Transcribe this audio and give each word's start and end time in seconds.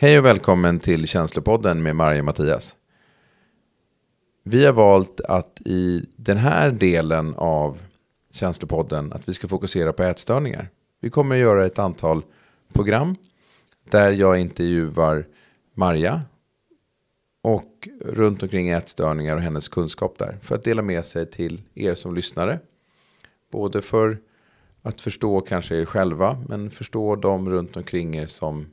Hej 0.00 0.18
och 0.18 0.24
välkommen 0.24 0.80
till 0.80 1.06
Känslopodden 1.06 1.82
med 1.82 1.96
Marja 1.96 2.22
Mattias. 2.22 2.76
Vi 4.42 4.66
har 4.66 4.72
valt 4.72 5.20
att 5.20 5.60
i 5.64 6.06
den 6.16 6.36
här 6.36 6.70
delen 6.70 7.34
av 7.34 7.78
Känslopodden 8.30 9.12
att 9.12 9.28
vi 9.28 9.34
ska 9.34 9.48
fokusera 9.48 9.92
på 9.92 10.02
ätstörningar. 10.02 10.68
Vi 11.00 11.10
kommer 11.10 11.34
att 11.34 11.40
göra 11.40 11.66
ett 11.66 11.78
antal 11.78 12.22
program 12.72 13.16
där 13.90 14.12
jag 14.12 14.40
intervjuar 14.40 15.26
Marja 15.74 16.22
och 17.42 17.88
runt 18.04 18.42
omkring 18.42 18.68
ätstörningar 18.68 19.36
och 19.36 19.42
hennes 19.42 19.68
kunskap 19.68 20.18
där 20.18 20.38
för 20.42 20.54
att 20.54 20.64
dela 20.64 20.82
med 20.82 21.04
sig 21.04 21.30
till 21.30 21.62
er 21.74 21.94
som 21.94 22.14
lyssnare. 22.14 22.60
Både 23.50 23.82
för 23.82 24.18
att 24.82 25.00
förstå 25.00 25.40
kanske 25.40 25.76
er 25.76 25.84
själva 25.84 26.44
men 26.48 26.70
förstå 26.70 27.16
de 27.16 27.50
runt 27.50 27.76
omkring 27.76 28.16
er 28.16 28.26
som 28.26 28.66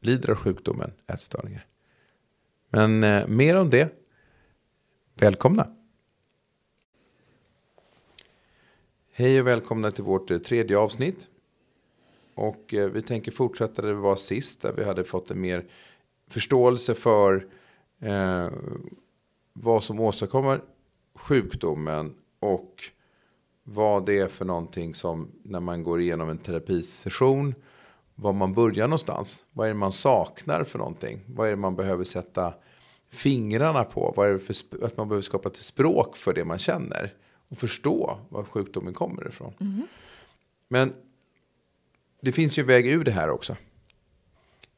lider 0.00 0.30
av 0.30 0.36
sjukdomen 0.36 0.92
ätstörningar. 1.06 1.66
Men 2.70 3.04
eh, 3.04 3.26
mer 3.26 3.56
om 3.56 3.70
det. 3.70 3.96
Välkomna! 5.14 5.76
Hej 9.12 9.40
och 9.40 9.46
välkomna 9.46 9.90
till 9.90 10.04
vårt 10.04 10.30
eh, 10.30 10.38
tredje 10.38 10.78
avsnitt. 10.78 11.28
Och 12.34 12.74
eh, 12.74 12.90
vi 12.90 13.02
tänker 13.02 13.32
fortsätta 13.32 13.82
där 13.82 13.88
vi 13.88 14.00
var 14.00 14.16
sist, 14.16 14.62
där 14.62 14.72
vi 14.72 14.84
hade 14.84 15.04
fått 15.04 15.30
en 15.30 15.40
mer 15.40 15.66
förståelse 16.28 16.94
för 16.94 17.46
eh, 18.00 18.48
vad 19.52 19.84
som 19.84 20.00
åstadkommer 20.00 20.62
sjukdomen 21.14 22.14
och 22.40 22.82
vad 23.62 24.06
det 24.06 24.18
är 24.18 24.28
för 24.28 24.44
någonting 24.44 24.94
som 24.94 25.30
när 25.42 25.60
man 25.60 25.82
går 25.82 26.00
igenom 26.00 26.28
en 26.28 26.38
terapisession 26.38 27.54
var 28.20 28.32
man 28.32 28.52
börjar 28.52 28.88
någonstans. 28.88 29.44
Vad 29.52 29.66
är 29.66 29.72
det 29.72 29.78
man 29.78 29.92
saknar 29.92 30.64
för 30.64 30.78
någonting? 30.78 31.20
Vad 31.26 31.46
är 31.46 31.50
det 31.50 31.56
man 31.56 31.76
behöver 31.76 32.04
sätta 32.04 32.54
fingrarna 33.08 33.84
på? 33.84 34.14
Vad 34.16 34.28
är 34.28 34.32
det 34.32 34.38
för 34.38 34.84
att 34.84 34.96
man 34.96 35.08
behöver 35.08 35.22
skapa 35.22 35.48
ett 35.48 35.56
språk 35.56 36.16
för 36.16 36.32
det 36.32 36.44
man 36.44 36.58
känner? 36.58 37.14
Och 37.48 37.58
förstå 37.58 38.18
var 38.28 38.44
sjukdomen 38.44 38.94
kommer 38.94 39.28
ifrån. 39.28 39.52
Mm. 39.60 39.86
Men 40.68 40.92
det 42.20 42.32
finns 42.32 42.58
ju 42.58 42.62
väg 42.62 42.86
ur 42.86 43.04
det 43.04 43.10
här 43.10 43.30
också. 43.30 43.56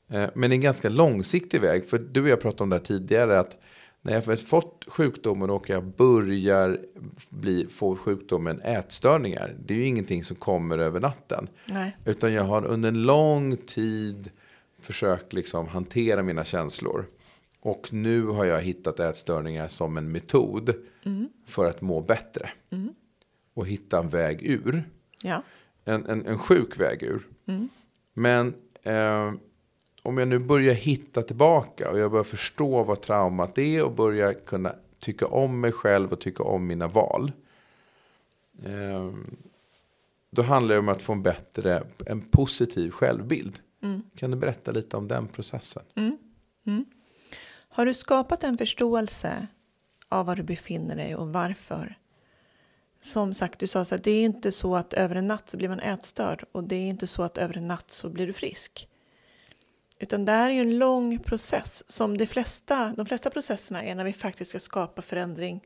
Eh, 0.09 0.31
men 0.35 0.53
en 0.53 0.61
ganska 0.61 0.89
långsiktig 0.89 1.61
väg. 1.61 1.89
För 1.89 1.99
du 1.99 2.23
och 2.23 2.29
jag 2.29 2.41
pratade 2.41 2.63
om 2.63 2.71
det 2.71 2.77
här 2.77 2.85
tidigare. 2.85 3.39
att 3.39 3.59
när 4.03 4.13
jag 4.13 4.41
fått 4.41 4.85
sjukdomen 4.89 5.51
och 5.51 5.71
jag 5.71 5.85
börjar 5.85 6.79
bli, 7.31 7.67
få 7.67 7.97
sjukdomen 7.97 8.61
ätstörningar. 8.61 9.57
Det 9.59 9.75
är 9.75 9.79
ju 9.79 9.85
ingenting 9.85 10.25
som 10.25 10.37
kommer 10.37 10.79
över 10.79 11.01
natten. 11.01 11.49
Nej. 11.67 11.97
Utan 12.05 12.33
jag 12.33 12.45
har 12.45 12.65
under 12.65 12.89
en 12.89 13.03
lång 13.03 13.57
tid 13.57 14.31
försökt 14.81 15.33
liksom 15.33 15.69
hantera 15.69 16.23
mina 16.23 16.45
känslor. 16.45 17.07
Och 17.61 17.93
nu 17.93 18.27
har 18.27 18.45
jag 18.45 18.61
hittat 18.61 19.01
ätstörningar 19.01 19.69
som 19.69 19.97
en 19.97 20.13
metod 20.13 20.75
mm. 21.05 21.29
för 21.47 21.67
att 21.67 21.81
må 21.81 22.01
bättre. 22.01 22.51
Mm. 22.71 22.95
Och 23.55 23.67
hitta 23.67 23.99
en 23.99 24.09
väg 24.09 24.43
ur. 24.43 24.85
Ja. 25.23 25.43
En, 25.85 26.07
en, 26.07 26.27
en 26.27 26.39
sjuk 26.39 26.81
väg 26.81 27.03
ur. 27.03 27.27
Mm. 27.47 27.69
Men 28.15 28.55
eh, 28.83 29.33
om 30.03 30.19
jag 30.19 30.29
nu 30.29 30.39
börjar 30.39 30.75
hitta 30.75 31.23
tillbaka 31.23 31.91
och 31.91 31.99
jag 31.99 32.11
börjar 32.11 32.25
förstå 32.25 32.83
vad 32.83 33.01
traumat 33.01 33.59
är 33.59 33.83
och 33.83 33.93
börjar 33.93 34.33
kunna 34.33 34.75
tycka 34.99 35.27
om 35.27 35.61
mig 35.61 35.73
själv 35.73 36.13
och 36.13 36.21
tycka 36.21 36.43
om 36.43 36.67
mina 36.67 36.89
val. 36.89 37.33
Eh, 38.65 39.11
då 40.31 40.43
handlar 40.43 40.75
det 40.75 40.79
om 40.79 40.89
att 40.89 41.03
få 41.03 41.13
en 41.13 41.23
bättre, 41.23 41.85
en 42.07 42.21
positiv 42.21 42.91
självbild. 42.91 43.61
Mm. 43.83 44.03
Kan 44.17 44.31
du 44.31 44.37
berätta 44.37 44.71
lite 44.71 44.97
om 44.97 45.09
den 45.09 45.29
processen? 45.29 45.83
Mm. 45.95 46.19
Mm. 46.67 46.85
Har 47.69 47.87
du 47.87 47.95
skapat 47.95 48.45
en 48.45 48.59
förståelse 48.59 49.47
av 50.09 50.27
var 50.27 50.37
du 50.37 50.43
befinner 50.43 50.97
dig 50.97 51.17
och 51.17 51.29
varför? 51.29 51.99
Som 53.01 53.35
sagt, 53.35 53.59
du 53.59 53.67
sa 53.67 53.85
så 53.85 53.95
att 53.95 54.05
det 54.05 54.11
är 54.11 54.25
inte 54.25 54.53
så 54.53 54.77
att 54.77 54.93
över 54.93 55.17
en 55.17 55.29
natt 55.29 55.51
så 55.51 55.57
blir 55.57 55.69
man 55.69 55.81
ätstörd 55.81 56.45
och 56.53 56.65
det 56.65 56.77
är 56.77 56.89
inte 56.89 57.07
så 57.07 57.23
att 57.23 57.39
över 57.39 57.57
en 57.57 57.69
natt 57.69 57.91
så 57.91 58.09
blir 58.09 58.27
du 58.27 58.33
frisk. 58.33 58.89
Utan 60.03 60.25
det 60.25 60.33
här 60.33 60.51
är 60.51 60.55
ju 60.55 60.61
en 60.61 60.79
lång 60.79 61.19
process 61.19 61.85
som 61.87 62.19
de 62.19 62.27
flesta, 62.27 62.95
de 62.97 63.07
flesta 63.07 63.31
processerna 63.31 63.83
är 63.83 63.95
när 63.95 64.05
vi 64.05 64.13
faktiskt 64.13 64.51
ska 64.51 64.61
skapa 64.61 65.03
förändring 65.03 65.61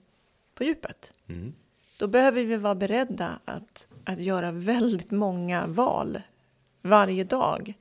på 0.54 0.64
djupet. 0.64 1.12
Mm. 1.28 1.54
Då 1.98 2.06
behöver 2.06 2.44
vi 2.44 2.56
vara 2.56 2.74
beredda 2.74 3.38
att, 3.44 3.88
att 4.04 4.20
göra 4.20 4.52
väldigt 4.52 5.10
många 5.10 5.66
val 5.66 6.22
varje 6.82 7.24
dag. 7.24 7.74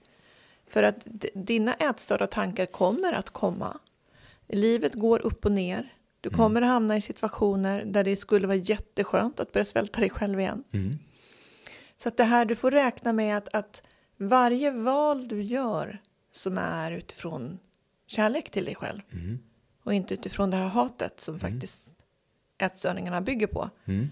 För 0.68 0.84
att 0.84 1.08
dina 1.34 1.74
ätstörda 1.74 2.28
tankar 2.28 2.66
kommer 2.66 3.14
att 3.14 3.30
komma. 3.30 3.78
Livet 4.48 4.94
går 4.94 5.20
upp 5.20 5.46
och 5.46 5.52
ner. 5.52 5.94
Du 6.22 6.30
mm. 6.30 6.38
kommer 6.38 6.62
att 6.62 6.68
hamna 6.68 6.98
i 6.98 7.02
situationer 7.02 7.86
där 7.86 8.04
det 8.04 8.16
skulle 8.16 8.48
vara 8.48 8.58
jätteskönt 8.58 9.40
att 9.40 9.52
börja 9.52 9.66
svälta 9.66 10.00
dig 10.00 10.10
själv 10.10 10.40
igen. 10.40 10.64
Mm. 10.72 11.00
Så 11.98 12.10
att 12.10 12.18
det 12.18 12.24
här, 12.24 12.46
du 12.46 12.56
får 12.56 12.72
räkna 12.72 13.14
med 13.14 13.38
att, 13.38 13.56
att 13.56 13.84
varje 14.18 14.72
val 14.72 15.28
du 15.28 15.42
gör 15.42 16.02
som 16.36 16.58
är 16.58 16.92
utifrån 16.92 17.60
kärlek 18.08 18.50
till 18.52 18.66
dig 18.66 18.76
själv. 18.76 19.02
Mm. 19.12 19.40
Och 19.84 19.94
inte 19.94 20.14
utifrån 20.14 20.50
det 20.50 20.58
här 20.58 20.68
hatet 20.68 21.20
som 21.20 21.36
mm. 21.36 21.52
faktiskt 21.52 21.94
ätstörningarna 22.58 23.22
bygger 23.22 23.48
på. 23.48 23.70
Mm. 23.86 24.08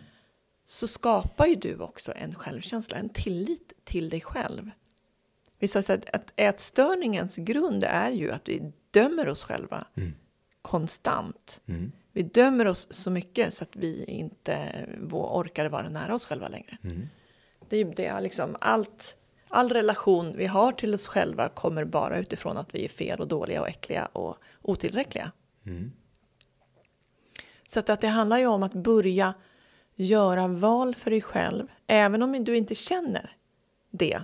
Så 0.66 0.88
skapar 0.88 1.46
ju 1.46 1.56
du 1.56 1.78
också 1.78 2.14
en 2.16 2.36
självkänsla, 2.36 2.98
en 2.98 3.10
tillit 3.10 3.74
till 3.84 4.10
dig 4.10 4.22
själv. 4.22 4.72
Vi 5.60 5.68
sa 5.68 5.80
att, 5.80 6.10
att 6.16 6.34
ätstörningens 6.36 7.36
grund 7.36 7.84
är 7.84 8.12
ju 8.12 8.32
att 8.32 8.50
vi 8.50 8.72
dömer 8.92 9.30
oss 9.30 9.44
själva 9.44 9.88
mm. 9.96 10.14
konstant. 10.62 11.62
Mm. 11.66 11.92
Vi 12.12 12.24
dömer 12.24 12.68
oss 12.68 12.88
så 12.90 13.12
mycket 13.12 13.54
så 13.54 13.64
att 13.64 13.76
vi 13.76 14.04
inte 14.04 14.88
orkar 15.12 15.70
vara 15.70 15.90
nära 15.90 16.16
oss 16.16 16.26
själva 16.26 16.48
längre. 16.48 16.78
Mm. 16.84 17.10
Det 17.70 17.78
är 17.78 17.86
det, 17.86 18.22
liksom 18.22 18.56
allt 18.62 19.18
all 19.54 19.70
relation 19.70 20.34
vi 20.38 20.46
har 20.46 20.72
till 20.72 20.94
oss 20.94 21.08
själva 21.08 21.50
kommer 21.50 21.86
bara 21.86 22.20
utifrån 22.20 22.58
att 22.58 22.76
vi 22.76 22.86
är 22.86 22.90
fel 22.90 23.20
och 23.20 23.28
dåliga 23.28 23.62
och 23.62 23.68
äckliga 23.68 24.06
och 24.06 24.38
otillräckliga. 24.62 25.32
Mm. 25.66 25.92
Så 27.68 27.80
att, 27.80 27.90
att 27.90 28.02
det 28.02 28.08
handlar 28.08 28.38
ju 28.38 28.48
om 28.48 28.64
att 28.64 28.74
börja 28.74 29.34
göra 29.96 30.48
val 30.48 30.96
för 30.96 31.12
dig 31.12 31.22
själv, 31.22 31.68
även 31.88 32.24
om 32.24 32.44
du 32.44 32.58
inte 32.58 32.76
känner 32.76 33.36
det 33.92 34.20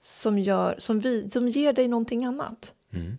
som, 0.00 0.38
gör, 0.38 0.74
som, 0.78 1.00
vi, 1.00 1.30
som 1.30 1.48
ger 1.48 1.72
dig 1.72 1.88
någonting 1.88 2.24
annat. 2.24 2.72
Mm. 2.92 3.18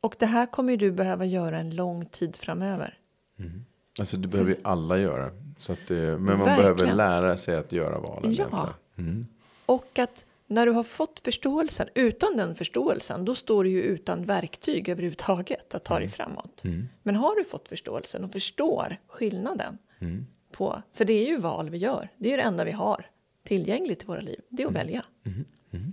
Och 0.00 0.16
det 0.18 0.26
här 0.26 0.46
kommer 0.46 0.76
du 0.76 0.92
behöva 0.92 1.24
göra 1.24 1.58
en 1.58 1.76
lång 1.76 2.06
tid 2.06 2.36
framöver. 2.36 2.98
Mm. 3.38 3.64
Alltså 3.98 4.16
det 4.16 4.28
behöver 4.28 4.50
ju 4.50 4.60
alla 4.64 4.98
göra. 4.98 5.30
Så 5.58 5.72
att 5.72 5.88
det, 5.88 5.94
men 5.94 6.24
man 6.24 6.38
Verkligen. 6.38 6.76
behöver 6.76 6.96
lära 6.96 7.36
sig 7.36 7.56
att 7.56 7.72
göra 7.72 7.98
valen. 7.98 8.34
Ja. 8.34 8.68
Mm. 8.96 9.26
Och 9.66 9.98
att 9.98 10.24
när 10.54 10.66
du 10.66 10.72
har 10.72 10.84
fått 10.84 11.20
förståelsen, 11.24 11.88
utan 11.94 12.36
den 12.36 12.54
förståelsen, 12.54 13.24
då 13.24 13.34
står 13.34 13.64
du 13.64 13.70
ju 13.70 13.82
utan 13.82 14.24
verktyg 14.24 14.88
överhuvudtaget 14.88 15.74
att 15.74 15.84
ta 15.84 15.94
dig 15.94 16.04
mm. 16.04 16.10
framåt. 16.10 16.64
Mm. 16.64 16.88
Men 17.02 17.16
har 17.16 17.36
du 17.36 17.44
fått 17.44 17.68
förståelsen 17.68 18.24
och 18.24 18.32
förstår 18.32 18.96
skillnaden 19.06 19.78
mm. 19.98 20.26
på, 20.52 20.82
för 20.92 21.04
det 21.04 21.12
är 21.12 21.26
ju 21.26 21.36
val 21.36 21.70
vi 21.70 21.78
gör, 21.78 22.08
det 22.16 22.28
är 22.28 22.30
ju 22.30 22.36
det 22.36 22.42
enda 22.42 22.64
vi 22.64 22.72
har 22.72 23.06
tillgängligt 23.42 24.02
i 24.02 24.06
våra 24.06 24.20
liv, 24.20 24.40
det 24.48 24.62
är 24.62 24.66
att 24.66 24.70
mm. 24.70 24.86
välja. 24.86 25.04
Mm. 25.24 25.44
Mm. 25.70 25.92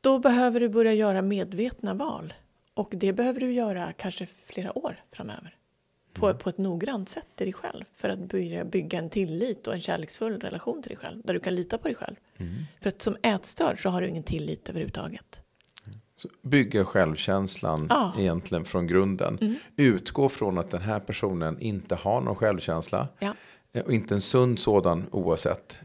Då 0.00 0.18
behöver 0.18 0.60
du 0.60 0.68
börja 0.68 0.94
göra 0.94 1.22
medvetna 1.22 1.94
val 1.94 2.34
och 2.74 2.88
det 2.90 3.12
behöver 3.12 3.40
du 3.40 3.52
göra 3.52 3.92
kanske 3.92 4.26
flera 4.26 4.78
år 4.78 5.04
framöver 5.12 5.55
på, 6.20 6.34
på 6.34 6.48
ett 6.48 6.58
noggrant 6.58 7.08
sätt 7.08 7.26
till 7.34 7.46
dig 7.46 7.52
själv 7.52 7.84
för 7.96 8.08
att 8.08 8.18
börja 8.18 8.64
bygga 8.64 8.98
en 8.98 9.10
tillit 9.10 9.66
och 9.66 9.74
en 9.74 9.80
kärleksfull 9.80 10.40
relation 10.40 10.82
till 10.82 10.88
dig 10.88 10.98
själv 10.98 11.20
där 11.24 11.34
du 11.34 11.40
kan 11.40 11.54
lita 11.54 11.78
på 11.78 11.88
dig 11.88 11.94
själv. 11.94 12.16
Mm. 12.36 12.54
För 12.80 12.88
att 12.88 13.02
som 13.02 13.16
ätstörd 13.22 13.82
så 13.82 13.88
har 13.88 14.00
du 14.00 14.08
ingen 14.08 14.22
tillit 14.22 14.68
överhuvudtaget. 14.68 15.42
Så 16.16 16.28
bygga 16.42 16.84
självkänslan 16.84 17.86
ja. 17.90 18.12
egentligen 18.18 18.64
från 18.64 18.86
grunden. 18.86 19.38
Mm. 19.40 19.56
Utgå 19.76 20.28
från 20.28 20.58
att 20.58 20.70
den 20.70 20.82
här 20.82 21.00
personen 21.00 21.60
inte 21.60 21.94
har 21.94 22.20
någon 22.20 22.36
självkänsla. 22.36 23.08
Ja. 23.18 23.34
Eh, 23.72 23.84
och 23.84 23.92
inte 23.92 24.14
en 24.14 24.20
sund 24.20 24.58
sådan 24.58 25.06
oavsett. 25.10 25.80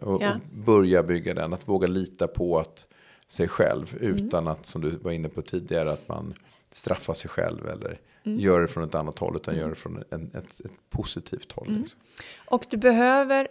Och, 0.00 0.22
ja. 0.22 0.34
och 0.34 0.40
börja 0.52 1.02
bygga 1.02 1.34
den. 1.34 1.52
Att 1.52 1.68
våga 1.68 1.86
lita 1.86 2.26
på 2.26 2.58
att 2.58 2.86
sig 3.26 3.48
själv. 3.48 3.96
Mm. 4.00 4.14
Utan 4.14 4.44
mm. 4.44 4.52
att, 4.52 4.66
som 4.66 4.82
du 4.82 4.90
var 4.90 5.12
inne 5.12 5.28
på 5.28 5.42
tidigare, 5.42 5.92
att 5.92 6.08
man 6.08 6.34
straffar 6.70 7.14
sig 7.14 7.30
själv. 7.30 7.68
Eller 7.68 8.00
mm. 8.24 8.40
gör 8.40 8.60
det 8.60 8.68
från 8.68 8.84
ett 8.84 8.94
annat 8.94 9.18
håll, 9.18 9.36
utan 9.36 9.56
gör 9.56 9.68
det 9.68 9.74
från 9.74 10.04
en, 10.10 10.30
ett, 10.34 10.60
ett 10.60 10.90
positivt 10.90 11.52
håll. 11.52 11.68
Mm. 11.68 11.80
Liksom. 11.80 12.00
Och 12.34 12.66
du 12.70 12.76
behöver, 12.76 13.48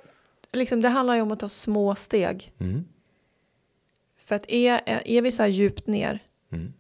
liksom, 0.51 0.81
det 0.81 0.89
handlar 0.89 1.15
ju 1.15 1.21
om 1.21 1.31
att 1.31 1.39
ta 1.39 1.49
små 1.49 1.95
steg. 1.95 2.53
Mm. 2.59 2.85
För 4.17 4.35
att 4.35 4.51
är, 4.51 4.81
är 5.05 5.21
vi 5.21 5.31
så 5.31 5.41
här 5.41 5.49
djupt 5.49 5.87
ner 5.87 6.19
mm. 6.51 6.73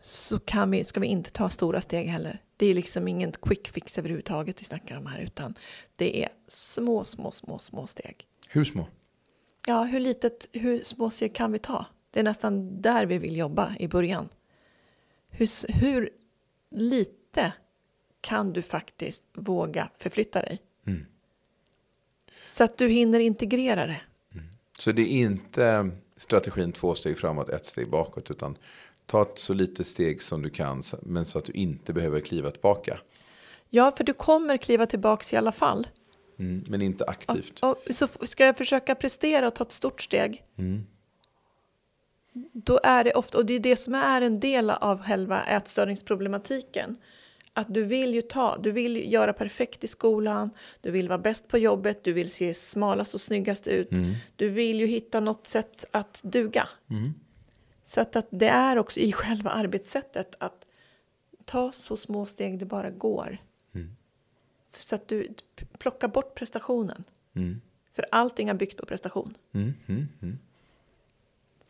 så 0.00 0.38
kan 0.38 0.70
vi, 0.70 0.84
ska 0.84 1.00
vi 1.00 1.06
inte 1.06 1.30
ta 1.30 1.50
stora 1.50 1.80
steg 1.80 2.06
heller. 2.06 2.38
Det 2.56 2.66
är 2.66 2.74
liksom 2.74 3.08
ingen 3.08 3.32
quick 3.32 3.68
fix 3.68 3.98
överhuvudtaget 3.98 4.60
vi 4.60 4.64
snackar 4.64 4.96
om 4.96 5.06
här, 5.06 5.20
utan 5.20 5.54
det 5.96 6.22
är 6.24 6.28
små, 6.48 7.04
små, 7.04 7.30
små, 7.30 7.58
små 7.58 7.86
steg. 7.86 8.26
Hur 8.48 8.64
små? 8.64 8.86
Ja, 9.66 9.82
hur 9.82 10.00
litet, 10.00 10.48
hur 10.52 10.82
små 10.82 11.10
steg 11.10 11.34
kan 11.34 11.52
vi 11.52 11.58
ta? 11.58 11.86
Det 12.10 12.20
är 12.20 12.24
nästan 12.24 12.82
där 12.82 13.06
vi 13.06 13.18
vill 13.18 13.36
jobba 13.36 13.76
i 13.78 13.88
början. 13.88 14.28
Hur, 15.28 15.72
hur 15.72 16.10
lite 16.70 17.23
kan 18.20 18.52
du 18.52 18.62
faktiskt 18.62 19.22
våga 19.32 19.88
förflytta 19.98 20.40
dig? 20.40 20.58
Så 22.44 22.64
att 22.64 22.78
du 22.78 22.88
hinner 22.88 23.20
integrera 23.20 23.86
det. 23.86 24.00
Så 24.78 24.92
det 24.92 25.02
är 25.02 25.06
inte 25.18 25.90
strategin 26.16 26.72
två 26.72 26.94
steg 26.94 27.18
framåt, 27.18 27.48
ett 27.48 27.66
steg 27.66 27.90
bakåt. 27.90 28.30
Utan 28.30 28.58
ta 29.06 29.22
ett 29.22 29.38
så 29.38 29.54
litet 29.54 29.86
steg 29.86 30.22
som 30.22 30.42
du 30.42 30.50
kan. 30.50 30.82
Men 31.02 31.24
så 31.24 31.38
att 31.38 31.44
du 31.44 31.52
inte 31.52 31.92
behöver 31.92 32.20
kliva 32.20 32.50
tillbaka. 32.50 33.00
Ja, 33.70 33.92
för 33.96 34.04
du 34.04 34.12
kommer 34.12 34.56
kliva 34.56 34.86
tillbaks 34.86 35.32
i 35.32 35.36
alla 35.36 35.52
fall. 35.52 35.86
Mm, 36.38 36.64
men 36.68 36.82
inte 36.82 37.04
aktivt. 37.04 37.60
Och 37.60 37.76
så 37.90 38.04
f- 38.04 38.28
ska 38.28 38.44
jag 38.46 38.56
försöka 38.56 38.94
prestera 38.94 39.46
och 39.46 39.54
ta 39.54 39.64
ett 39.64 39.72
stort 39.72 40.02
steg. 40.02 40.44
Då 42.52 42.80
är 42.82 43.04
det 43.04 43.12
ofta, 43.12 43.38
och 43.38 43.46
det 43.46 43.54
är 43.54 43.60
det 43.60 43.76
som 43.76 43.94
är 43.94 44.20
en 44.20 44.40
del 44.40 44.70
av 44.70 45.02
själva 45.02 45.44
ätstörningsproblematiken. 45.44 46.96
Att 47.56 47.74
du 47.74 47.82
vill 47.84 48.14
ju 48.14 48.22
ta, 48.22 48.58
du 48.58 48.70
vill 48.70 49.12
göra 49.12 49.32
perfekt 49.32 49.84
i 49.84 49.88
skolan, 49.88 50.50
du 50.80 50.90
vill 50.90 51.08
vara 51.08 51.18
bäst 51.18 51.48
på 51.48 51.58
jobbet, 51.58 52.04
du 52.04 52.12
vill 52.12 52.30
se 52.30 52.54
smalast 52.54 53.14
och 53.14 53.20
snyggast 53.20 53.66
ut. 53.66 53.90
Du 54.36 54.48
vill 54.48 54.80
ju 54.80 54.86
hitta 54.86 55.20
något 55.20 55.46
sätt 55.46 55.84
att 55.90 56.20
duga. 56.22 56.68
Så 57.84 58.00
att, 58.00 58.16
att 58.16 58.26
det 58.30 58.48
är 58.48 58.78
också 58.78 59.00
i 59.00 59.12
själva 59.12 59.50
arbetssättet 59.50 60.34
att 60.38 60.66
ta 61.44 61.72
så 61.72 61.96
små 61.96 62.26
steg 62.26 62.58
det 62.58 62.64
bara 62.64 62.90
går. 62.90 63.38
Så 64.78 64.94
att 64.94 65.08
du 65.08 65.28
plockar 65.78 66.08
bort 66.08 66.34
prestationen. 66.34 67.04
För 67.92 68.06
allting 68.10 68.48
är 68.48 68.54
byggt 68.54 68.76
på 68.76 68.86
prestation. 68.86 69.36
Mm, 69.52 69.74
mm, 69.86 70.08
mm. 70.22 70.38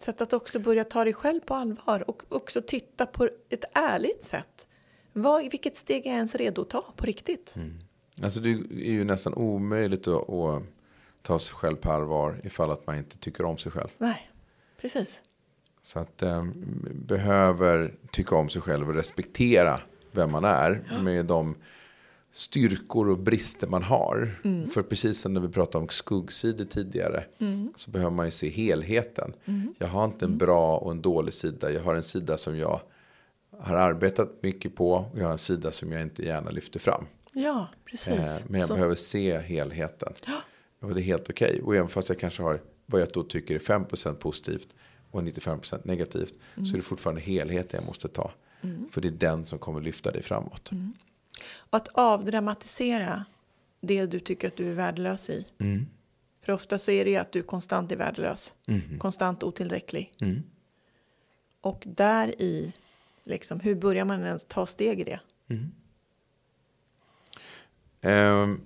Så 0.05 0.11
att, 0.11 0.21
att 0.21 0.33
också 0.33 0.59
börja 0.59 0.85
ta 0.85 1.05
dig 1.05 1.13
själv 1.13 1.41
på 1.41 1.55
allvar 1.55 2.11
och 2.11 2.23
också 2.29 2.63
titta 2.63 3.07
på 3.07 3.29
ett 3.49 3.65
ärligt 3.75 4.25
sätt. 4.25 4.69
Vad, 5.17 5.51
vilket 5.51 5.77
steg 5.77 6.07
är 6.07 6.11
ens 6.11 6.35
redo 6.35 6.63
att 6.63 6.71
ta 6.71 6.93
på 6.97 7.07
riktigt? 7.07 7.55
Alltså 8.23 8.41
det 8.41 8.51
är 8.51 8.93
ju 8.93 9.05
nästan 9.05 9.35
omöjligt 9.35 10.09
att, 10.09 10.31
att 10.31 10.63
ta 11.23 11.39
sig 11.39 11.55
själv 11.55 11.77
på 11.77 11.91
allvar 11.91 12.41
ifall 12.45 12.71
att 12.71 12.87
man 12.87 12.97
inte 12.97 13.19
tycker 13.19 13.45
om 13.45 13.59
sig 13.59 13.73
själv. 13.73 13.89
Nej, 13.99 14.31
precis. 14.81 15.23
Så 15.83 15.99
att 15.99 16.23
eh, 16.23 16.45
behöver 16.93 17.95
tycka 18.11 18.37
om 18.37 18.49
sig 18.49 18.63
själv 18.63 18.89
och 18.89 18.95
respektera 18.95 19.81
vem 20.13 20.33
man 20.33 20.45
är 20.45 21.01
med 21.03 21.27
de 21.27 21.55
styrkor 22.33 23.11
och 23.11 23.19
brister 23.19 23.67
man 23.67 23.83
har. 23.83 24.41
För 24.73 24.83
precis 24.83 25.21
som 25.21 25.35
när 25.35 25.41
vi 25.41 25.49
pratade 25.49 25.83
om 25.83 25.89
skuggsidor 25.89 26.65
tidigare 26.65 27.25
så 27.77 27.91
behöver 27.91 28.11
man 28.11 28.27
ju 28.27 28.31
se 28.31 28.49
helheten. 28.49 29.33
Jag 29.79 29.89
har 29.89 30.05
inte 30.05 30.25
en 30.25 30.39
bra 30.39 30.79
och 30.79 30.91
en 30.91 31.03
dålig 31.03 31.35
sida. 31.35 31.71
Jag 31.71 31.83
har 31.83 31.95
en 31.95 32.03
sida 32.03 32.37
som 32.37 32.59
jag 32.59 32.81
har 33.61 33.77
arbetat 33.77 34.43
mycket 34.43 34.75
på 34.75 34.93
och 34.93 35.19
jag 35.19 35.25
har 35.25 35.33
en 35.33 35.39
sida 35.39 35.73
som 35.73 35.93
jag 35.93 36.03
inte 36.03 36.25
gärna 36.25 36.51
lyfter 36.51 36.81
fram. 36.81 37.07
Ja, 37.33 37.69
precis. 37.85 38.09
Eh, 38.09 38.37
men 38.49 38.61
jag 38.61 38.69
Så- 38.69 38.75
behöver 38.75 38.95
se 38.95 39.39
helheten. 39.39 40.13
Och 40.81 40.95
det 40.95 41.01
är 41.01 41.05
helt 41.05 41.31
okej. 41.31 41.61
Och 41.63 41.77
även 41.77 41.89
fast 41.89 42.09
jag 42.09 42.19
kanske 42.19 42.43
har 42.43 42.61
vad 42.87 43.01
jag 43.01 43.09
då 43.13 43.23
tycker 43.23 43.55
är 43.55 43.59
5% 43.59 44.15
positivt 44.21 44.69
och 45.11 45.23
95% 45.25 45.85
negativt. 45.85 46.35
Mm. 46.57 46.67
Så 46.67 46.75
är 46.75 46.77
det 46.77 46.83
fortfarande 46.83 47.21
helheten 47.21 47.81
jag 47.81 47.87
måste 47.87 48.09
ta. 48.09 48.31
För 48.91 49.01
det 49.01 49.09
är 49.09 49.13
den 49.13 49.47
som 49.47 49.59
kommer 49.59 49.81
lyfta 49.81 50.11
dig 50.13 50.23
framåt. 50.23 50.73
Mm. 50.73 50.93
Och 51.57 51.77
att 51.77 51.89
avdramatisera 51.95 53.25
det 53.81 54.07
du 54.07 54.21
tycker 54.21 54.49
att 54.49 54.57
du 54.57 54.71
är 54.71 54.75
värdelös 54.75 55.31
i. 55.31 55.47
Mm. 55.59 55.87
För 56.43 56.53
ofta 56.53 56.79
så 56.79 56.91
är 56.91 57.05
det 57.05 57.11
ju 57.11 57.17
att 57.17 57.33
du 57.33 57.43
konstant 57.43 57.93
är 57.93 57.97
värdelös. 57.97 58.53
Mm. 58.67 58.99
Konstant 58.99 59.43
otillräcklig. 59.43 60.13
Och 61.61 61.83
där 61.87 62.43
i, 62.43 62.73
liksom, 63.27 63.61
hur 63.61 63.75
börjar 63.75 64.05
man 64.05 64.25
ens 64.25 64.45
ta 64.45 64.67
steg 64.67 65.01
i 65.01 65.05
det? 65.05 65.21
Ehm, 68.01 68.61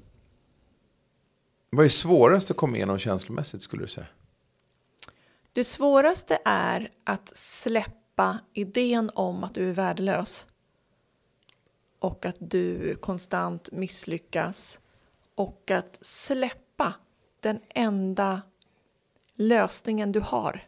vad 1.70 1.84
är 1.84 1.88
svårast 1.88 2.50
att 2.50 2.56
komma 2.56 2.76
igenom 2.76 2.98
känslomässigt 2.98 3.62
skulle 3.62 3.82
du 3.82 3.88
säga? 3.88 4.06
Det 5.52 5.64
svåraste 5.64 6.38
är 6.44 6.90
att 7.04 7.36
släppa 7.36 8.38
idén 8.52 9.10
om 9.14 9.44
att 9.44 9.54
du 9.54 9.68
är 9.68 9.72
värdelös. 9.72 10.46
Och 11.98 12.26
att 12.26 12.36
du 12.38 12.94
konstant 12.94 13.72
misslyckas. 13.72 14.80
Och 15.34 15.70
att 15.70 15.98
släppa 16.00 16.94
den 17.40 17.60
enda 17.68 18.42
lösningen 19.34 20.12
du 20.12 20.20
har. 20.20 20.64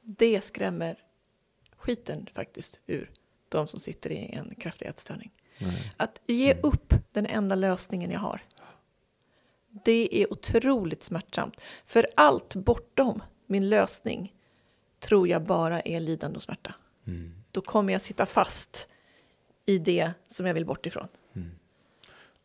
Det 0.00 0.44
skrämmer 0.44 1.03
skiten 1.84 2.28
faktiskt 2.34 2.78
ur 2.86 3.10
de 3.48 3.68
som 3.68 3.80
sitter 3.80 4.12
i 4.12 4.30
en 4.32 4.54
kraftig 4.54 4.86
ätstörning. 4.86 5.30
Att 5.96 6.20
ge 6.26 6.54
upp 6.62 6.94
den 7.12 7.26
enda 7.26 7.54
lösningen 7.54 8.10
jag 8.10 8.20
har. 8.20 8.42
Det 9.84 10.22
är 10.22 10.32
otroligt 10.32 11.04
smärtsamt. 11.04 11.60
För 11.86 12.06
allt 12.16 12.54
bortom 12.54 13.22
min 13.46 13.68
lösning 13.68 14.34
tror 15.00 15.28
jag 15.28 15.42
bara 15.42 15.80
är 15.80 16.00
lidande 16.00 16.36
och 16.36 16.42
smärta. 16.42 16.74
Då 17.50 17.60
kommer 17.60 17.92
jag 17.92 18.02
sitta 18.02 18.26
fast 18.26 18.88
i 19.66 19.78
det 19.78 20.12
som 20.26 20.46
jag 20.46 20.54
vill 20.54 20.66
bort 20.66 20.86
ifrån. 20.86 21.08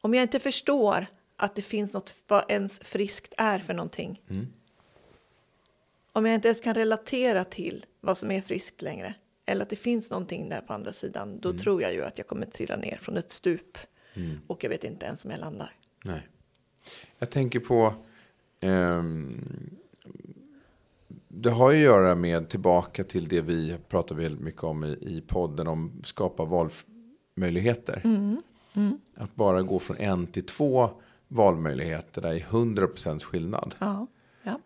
Om 0.02 0.14
jag 0.14 0.22
inte 0.22 0.40
förstår 0.40 1.06
att 1.36 1.56
det 1.56 1.62
finns 1.62 1.94
något 1.94 2.16
vad 2.28 2.52
ens 2.52 2.80
friskt 2.80 3.34
är 3.38 3.60
för 3.60 3.74
någonting. 3.74 4.22
Om 6.12 6.26
jag 6.26 6.36
inte 6.36 6.48
ens 6.48 6.62
kan 6.62 6.76
relatera 6.76 7.44
till 7.44 7.86
vad 8.02 8.18
som 8.18 8.32
är 8.32 8.42
friskt 8.42 8.82
längre. 8.82 9.14
Eller 9.50 9.62
att 9.62 9.70
det 9.70 9.76
finns 9.76 10.10
någonting 10.10 10.50
där 10.50 10.62
på 10.62 10.74
andra 10.74 10.94
sidan. 10.94 11.40
Då 11.40 11.54
tror 11.54 11.82
jag 11.82 11.94
ju 11.94 12.04
att 12.04 12.18
jag 12.18 12.28
kommer 12.28 12.46
trilla 12.46 12.76
ner 12.76 12.98
från 12.98 13.18
ett 13.18 13.32
stup. 13.32 13.78
Och 14.48 14.64
jag 14.64 14.70
vet 14.70 14.84
inte 14.84 15.06
ens 15.06 15.26
om 15.26 15.32
jag 15.32 15.40
landar. 15.40 15.76
Nej. 16.04 16.28
Jag 17.20 17.30
tänker 17.30 17.60
på... 17.60 17.94
ehm, 18.60 19.70
det 21.28 21.50
har 21.50 21.72
ju 21.72 21.78
att 21.78 21.84
göra 21.84 22.16
med 22.16 22.50
tillbaka 22.50 23.04
till 23.04 23.28
det 23.28 23.42
vi 23.42 23.78
pratar 23.88 24.16
väldigt 24.16 24.42
mycket 24.42 24.64
om 24.64 24.84
i, 24.84 24.88
i 24.88 25.24
podden. 25.28 25.68
Om 25.68 26.02
skapa 26.04 26.46
valmöjligheter. 26.46 28.02
Att 29.16 29.36
bara 29.36 29.62
gå 29.62 29.80
från 29.80 29.98
en 29.98 30.28
till 30.28 30.46
två 30.46 30.90
valmöjligheter. 31.28 32.22
Där 32.22 32.34
är 32.34 32.40
100% 32.40 33.20
skillnad. 33.20 33.76
Ja, 33.80 34.08
ja. 34.44 34.60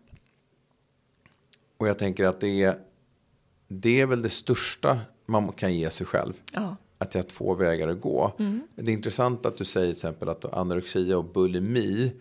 Och 1.76 1.88
jag 1.88 1.98
tänker 1.98 2.24
att 2.24 2.40
det 2.40 2.62
är, 2.62 2.78
det 3.80 4.00
är 4.00 4.06
väl 4.06 4.22
det 4.22 4.30
största 4.30 5.00
man 5.26 5.52
kan 5.52 5.74
ge 5.74 5.90
sig 5.90 6.06
själv. 6.06 6.32
ja. 6.52 6.76
Att 6.98 7.14
jag 7.14 7.22
har 7.22 7.28
två 7.28 7.54
vägar 7.54 7.88
att 7.88 8.00
gå. 8.00 8.32
Det 8.74 8.90
är 8.90 8.94
intressant 8.94 9.46
att 9.46 9.56
du 9.56 9.64
säger 9.64 9.86
till 9.86 9.96
exempel 9.96 10.28
att 10.28 10.54
anorexia 10.54 11.18
och 11.18 11.24
bulimi 11.24 12.12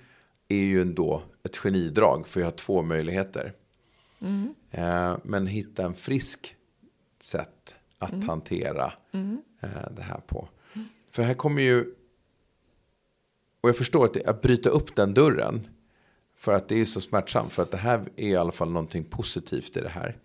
är 0.47 0.55
ju 0.55 0.81
ändå 0.81 1.21
ett 1.43 1.57
genidrag. 1.57 2.27
För 2.27 2.39
jag 2.39 2.47
har 2.47 2.51
två 2.51 2.81
möjligheter. 2.81 3.53
Eh, 4.71 5.17
men 5.23 5.47
hitta 5.47 5.85
en 5.85 5.93
frisk 5.93 6.55
sätt 7.21 7.75
att 7.97 8.23
hantera 8.23 8.93
eh, 9.61 9.91
det 9.95 10.01
här 10.01 10.21
på. 10.27 10.49
För 11.11 11.23
här 11.23 11.33
kommer 11.33 11.61
ju... 11.61 11.93
Och 13.61 13.69
jag 13.69 13.77
förstår 13.77 14.05
att, 14.05 14.13
det, 14.13 14.25
att 14.25 14.41
bryta 14.41 14.69
upp 14.69 14.95
den 14.95 15.13
dörren. 15.13 15.67
För 16.43 16.53
att 16.53 16.67
det 16.67 16.81
är 16.81 16.85
så 16.85 17.01
smärtsamt. 17.01 17.53
För 17.53 17.63
att 17.63 17.71
det 17.71 17.77
här 17.77 17.99
är 18.15 18.27
i 18.27 18.35
alla 18.35 18.51
fall 18.51 18.71
någonting 18.71 19.03
positivt 19.03 19.77
i 19.77 19.81
det 19.81 19.89
här. 19.89 20.17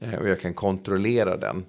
Eh, 0.00 0.20
och 0.20 0.28
jag 0.28 0.40
kan 0.40 0.54
kontrollera 0.54 1.36
den. 1.36 1.64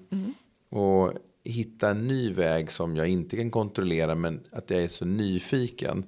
Och 0.69 1.13
hitta 1.43 1.89
en 1.89 2.07
ny 2.07 2.33
väg 2.33 2.71
som 2.71 2.95
jag 2.95 3.07
inte 3.07 3.38
kan 3.38 3.51
kontrollera. 3.51 4.15
Men 4.15 4.39
att 4.51 4.69
jag 4.69 4.83
är 4.83 4.88
så 4.88 5.05
nyfiken. 5.05 6.05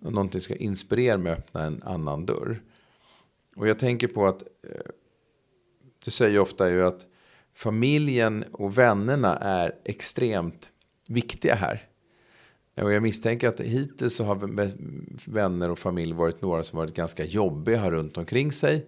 Och 0.00 0.12
någonting 0.12 0.40
ska 0.40 0.54
inspirera 0.54 1.18
mig 1.18 1.32
att 1.32 1.38
öppna 1.38 1.62
en 1.62 1.82
annan 1.82 2.26
dörr. 2.26 2.62
Och 3.56 3.68
jag 3.68 3.78
tänker 3.78 4.08
på 4.08 4.26
att 4.26 4.42
eh, 4.42 4.90
du 6.04 6.10
säger 6.10 6.32
ju 6.32 6.38
ofta 6.38 6.70
ju 6.70 6.84
att 6.84 7.06
familjen 7.54 8.44
och 8.52 8.78
vännerna 8.78 9.36
är 9.36 9.74
extremt 9.84 10.70
viktiga 11.06 11.54
här. 11.54 11.88
Och 12.74 12.92
jag 12.92 13.02
misstänker 13.02 13.48
att 13.48 13.60
hittills 13.60 14.14
så 14.14 14.24
har 14.24 14.70
vänner 15.30 15.70
och 15.70 15.78
familj 15.78 16.12
varit 16.12 16.42
några 16.42 16.64
som 16.64 16.78
varit 16.78 16.94
ganska 16.94 17.24
jobbiga 17.24 17.90
runt 17.90 18.18
omkring 18.18 18.52
sig. 18.52 18.86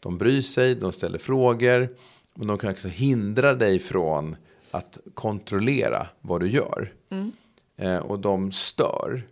De 0.00 0.18
bryr 0.18 0.40
sig, 0.40 0.74
de 0.74 0.92
ställer 0.92 1.18
frågor. 1.18 1.96
Och 2.34 2.46
de 2.46 2.58
kan 2.58 2.70
också 2.70 2.88
hindra 2.88 3.54
dig 3.54 3.78
från 3.78 4.36
att 4.70 4.98
kontrollera 5.14 6.06
vad 6.20 6.40
du 6.40 6.50
gör. 6.50 6.92
Eh, 7.76 7.98
och 7.98 8.18
de 8.18 8.52
stör 8.52 9.22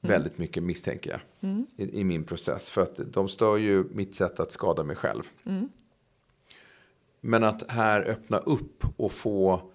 väldigt 0.00 0.38
mycket 0.38 0.62
misstänker 0.62 1.10
jag. 1.10 1.20
I, 1.76 2.00
I 2.00 2.04
min 2.04 2.24
process. 2.24 2.70
För 2.70 2.82
att 2.82 3.00
de 3.12 3.28
stör 3.28 3.56
ju 3.56 3.84
mitt 3.84 4.14
sätt 4.14 4.40
att 4.40 4.52
skada 4.52 4.84
mig 4.84 4.96
själv. 4.96 5.22
Men 7.20 7.44
att 7.44 7.70
här 7.70 8.00
öppna 8.00 8.38
upp 8.38 8.84
och 8.96 9.12
få 9.12 9.70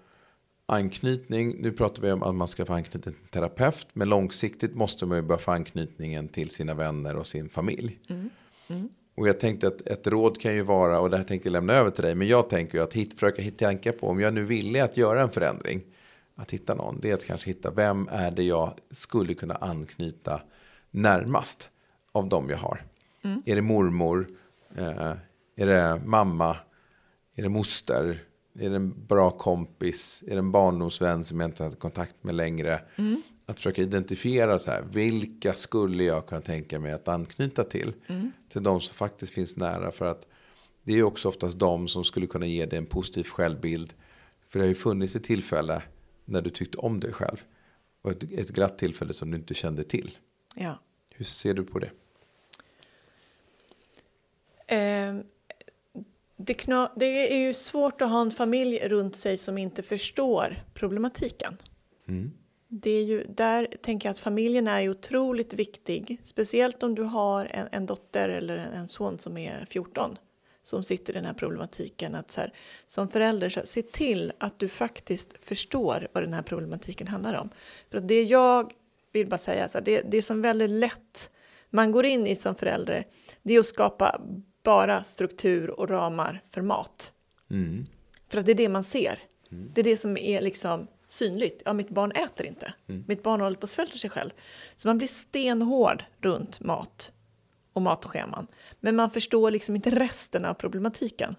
anknytning. 0.66 1.56
Nu 1.62 1.72
pratar 1.72 2.02
vi 2.02 2.12
om 2.12 2.22
att 2.22 2.34
man 2.34 2.48
ska 2.48 2.64
få 2.64 2.72
anknytning 2.72 3.02
till 3.02 3.12
en 3.12 3.28
terapeut. 3.28 3.86
Men 3.92 4.08
långsiktigt 4.08 4.74
måste 4.74 5.06
man 5.06 5.18
ju 5.18 5.22
börja 5.22 5.38
få 5.38 5.50
anknytningen 5.50 6.28
till 6.28 6.50
sina 6.50 6.74
vänner 6.74 7.16
och 7.16 7.26
sin 7.26 7.48
familj. 7.48 7.98
Och 9.16 9.28
jag 9.28 9.40
tänkte 9.40 9.66
att 9.66 9.80
ett 9.80 10.06
råd 10.06 10.40
kan 10.40 10.54
ju 10.54 10.62
vara, 10.62 11.00
och 11.00 11.10
det 11.10 11.16
här 11.16 11.24
tänkte 11.24 11.48
jag 11.48 11.52
lämna 11.52 11.72
över 11.72 11.90
till 11.90 12.04
dig, 12.04 12.14
men 12.14 12.28
jag 12.28 12.48
tänker 12.48 12.78
ju 12.78 12.84
att 12.84 12.94
hit, 12.94 13.14
försöka 13.14 13.42
hitta 13.42 13.64
tankar 13.66 13.92
på, 13.92 14.08
om 14.08 14.20
jag 14.20 14.34
nu 14.34 14.44
ville 14.44 14.84
att 14.84 14.96
göra 14.96 15.22
en 15.22 15.30
förändring, 15.30 15.82
att 16.34 16.50
hitta 16.50 16.74
någon, 16.74 17.00
det 17.00 17.10
är 17.10 17.14
att 17.14 17.24
kanske 17.24 17.50
hitta 17.50 17.70
vem 17.70 18.08
är 18.12 18.30
det 18.30 18.42
jag 18.42 18.72
skulle 18.90 19.34
kunna 19.34 19.54
anknyta 19.54 20.40
närmast 20.90 21.70
av 22.12 22.28
dem 22.28 22.50
jag 22.50 22.58
har. 22.58 22.84
Mm. 23.22 23.42
Är 23.46 23.56
det 23.56 23.62
mormor? 23.62 24.28
Eh, 24.76 25.12
är 25.56 25.66
det 25.66 26.00
mamma? 26.04 26.56
Är 27.34 27.42
det 27.42 27.48
moster? 27.48 28.22
Är 28.60 28.70
det 28.70 28.76
en 28.76 29.06
bra 29.06 29.30
kompis? 29.30 30.24
Är 30.26 30.30
det 30.30 30.38
en 30.38 30.52
barndomsvän 30.52 31.24
som 31.24 31.40
jag 31.40 31.48
inte 31.48 31.64
har 31.64 31.70
kontakt 31.70 32.16
med 32.20 32.34
längre? 32.34 32.82
Mm. 32.96 33.22
Att 33.46 33.56
försöka 33.56 33.82
identifiera 33.82 34.58
så 34.58 34.70
här, 34.70 34.82
vilka 34.82 35.54
skulle 35.54 36.04
jag 36.04 36.26
kunna 36.26 36.40
tänka 36.40 36.80
mig 36.80 36.92
att 36.92 37.08
anknyta 37.08 37.64
till? 37.64 37.94
Mm. 38.06 38.32
Till 38.48 38.62
de 38.62 38.80
som 38.80 38.94
faktiskt 38.94 39.32
finns 39.32 39.56
nära. 39.56 39.92
För 39.92 40.04
att 40.06 40.26
det 40.82 40.92
är 40.92 40.96
ju 40.96 41.02
också 41.02 41.28
oftast 41.28 41.58
de 41.58 41.88
som 41.88 42.04
skulle 42.04 42.26
kunna 42.26 42.46
ge 42.46 42.66
dig 42.66 42.78
en 42.78 42.86
positiv 42.86 43.24
självbild. 43.24 43.94
För 44.48 44.58
det 44.58 44.64
har 44.64 44.68
ju 44.68 44.74
funnits 44.74 45.16
ett 45.16 45.24
tillfälle 45.24 45.82
när 46.24 46.42
du 46.42 46.50
tyckte 46.50 46.78
om 46.78 47.00
dig 47.00 47.12
själv. 47.12 47.44
Och 48.02 48.10
ett, 48.10 48.22
ett 48.22 48.48
glatt 48.48 48.78
tillfälle 48.78 49.12
som 49.12 49.30
du 49.30 49.36
inte 49.36 49.54
kände 49.54 49.84
till. 49.84 50.16
Ja. 50.54 50.80
Hur 51.10 51.24
ser 51.24 51.54
du 51.54 51.64
på 51.64 51.78
det? 51.78 51.90
Eh, 54.76 55.16
det, 56.46 56.54
kna, 56.54 56.92
det, 56.96 57.32
är 57.34 57.38
ju 57.38 57.54
svårt 57.54 58.00
att 58.00 58.10
ha 58.10 58.20
en 58.20 58.30
familj 58.30 58.78
runt 58.88 59.16
sig 59.16 59.38
som 59.38 59.58
inte 59.58 59.82
förstår 59.82 60.64
problematiken. 60.74 61.56
Mm. 62.08 62.32
Det 62.68 62.90
är 62.90 63.04
ju, 63.04 63.24
där 63.24 63.68
tänker 63.82 64.08
jag 64.08 64.12
att 64.12 64.18
familjen 64.18 64.68
är 64.68 64.88
otroligt 64.88 65.54
viktig. 65.54 66.20
Speciellt 66.24 66.82
om 66.82 66.94
du 66.94 67.02
har 67.02 67.48
en, 67.50 67.68
en 67.72 67.86
dotter 67.86 68.28
eller 68.28 68.56
en, 68.56 68.88
son 68.88 69.18
som 69.18 69.36
är 69.36 69.64
14 69.64 70.18
som 70.62 70.82
sitter 70.82 71.12
i 71.12 71.16
den 71.16 71.24
här 71.24 71.34
problematiken. 71.34 72.14
Att 72.14 72.32
så 72.32 72.40
här, 72.40 72.52
som 72.86 73.08
förälder, 73.08 73.48
så 73.48 73.60
här, 73.60 73.66
se 73.66 73.82
till 73.82 74.32
att 74.38 74.58
du 74.58 74.68
faktiskt 74.68 75.44
förstår 75.44 76.08
vad 76.12 76.22
den 76.22 76.32
här 76.32 76.42
problematiken 76.42 77.08
handlar 77.08 77.34
om. 77.34 77.50
För 77.90 77.98
att 77.98 78.08
det 78.08 78.22
jag 78.22 78.72
vill 79.12 79.28
bara 79.28 79.38
säga, 79.38 79.68
så 79.68 79.78
här, 79.78 79.84
det, 79.84 80.02
det 80.10 80.22
som 80.22 80.42
väldigt 80.42 80.70
lätt 80.70 81.30
man 81.70 81.92
går 81.92 82.04
in 82.04 82.26
i 82.26 82.36
som 82.36 82.54
förälder, 82.54 83.06
det 83.42 83.54
är 83.54 83.60
att 83.60 83.66
skapa 83.66 84.20
bara 84.66 85.04
struktur 85.04 85.80
och 85.80 85.88
ramar 85.88 86.42
för 86.50 86.62
mat. 86.62 87.12
Mm. 87.50 87.86
För 88.28 88.38
att 88.38 88.46
det 88.46 88.52
är 88.52 88.56
det 88.56 88.68
man 88.68 88.84
ser. 88.84 89.18
Mm. 89.50 89.70
Det 89.74 89.80
är 89.80 89.84
det 89.84 89.96
som 89.96 90.16
är 90.16 90.40
liksom 90.40 90.86
synligt. 91.06 91.62
Ja, 91.64 91.72
mitt 91.72 91.88
barn 91.88 92.12
äter 92.12 92.46
inte. 92.46 92.74
Mm. 92.88 93.04
Mitt 93.08 93.22
barn 93.22 93.40
håller 93.40 93.56
på 93.56 93.64
att 93.64 93.70
svälta 93.70 93.98
sig 93.98 94.10
själv. 94.10 94.30
Så 94.76 94.88
man 94.88 94.98
blir 94.98 95.08
stenhård 95.08 96.04
runt 96.20 96.60
mat 96.60 97.12
och 97.72 97.82
matscheman. 97.82 98.46
Men 98.80 98.96
man 98.96 99.10
förstår 99.10 99.50
liksom 99.50 99.76
inte 99.76 99.90
resten 99.90 100.44
av 100.44 100.54
problematiken. 100.54 101.36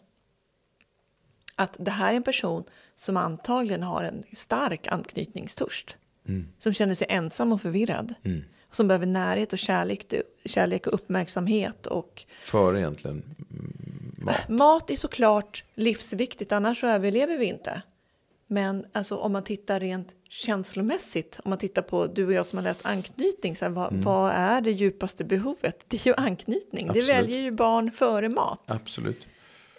Att 1.55 1.75
det 1.79 1.91
här 1.91 2.11
är 2.11 2.17
en 2.17 2.23
person 2.23 2.63
som 2.95 3.17
antagligen 3.17 3.83
har 3.83 4.03
en 4.03 4.23
stark 4.33 4.87
anknytningstörst. 4.87 5.95
Mm. 6.27 6.47
Som 6.59 6.73
känner 6.73 6.95
sig 6.95 7.07
ensam 7.09 7.51
och 7.51 7.61
förvirrad. 7.61 8.13
Som 8.71 8.87
behöver 8.87 9.05
närhet 9.05 9.53
och 9.53 9.59
kärlek, 9.59 10.13
kärlek 10.45 10.87
och 10.87 10.93
uppmärksamhet. 10.93 11.87
Och 11.87 12.25
För 12.41 12.77
egentligen 12.77 13.23
mat? 14.17 14.49
Mat 14.49 14.89
är 14.89 14.95
såklart 14.95 15.63
livsviktigt, 15.75 16.51
annars 16.51 16.79
så 16.79 16.87
överlever 16.87 17.37
vi 17.37 17.45
inte. 17.45 17.81
Men 18.47 18.85
alltså, 18.91 19.17
om 19.17 19.31
man 19.31 19.43
tittar 19.43 19.79
rent 19.79 20.07
känslomässigt, 20.29 21.39
om 21.43 21.49
man 21.49 21.59
tittar 21.59 21.81
på 21.81 22.07
du 22.07 22.25
och 22.25 22.33
jag 22.33 22.45
som 22.45 22.57
har 22.57 22.63
läst 22.63 22.79
anknytning, 22.83 23.55
så 23.55 23.65
här, 23.65 23.71
vad, 23.71 23.91
mm. 23.91 24.03
vad, 24.03 24.31
är 24.31 24.61
det 24.61 24.71
djupaste 24.71 25.23
behovet? 25.23 25.83
Det 25.87 25.97
är 25.97 26.07
ju 26.07 26.13
anknytning. 26.17 26.89
Absolut. 26.89 27.07
Det 27.07 27.13
väljer 27.13 27.39
ju 27.39 27.51
barn 27.51 27.91
före 27.91 28.29
mat. 28.29 28.61
Absolut. 28.65 29.27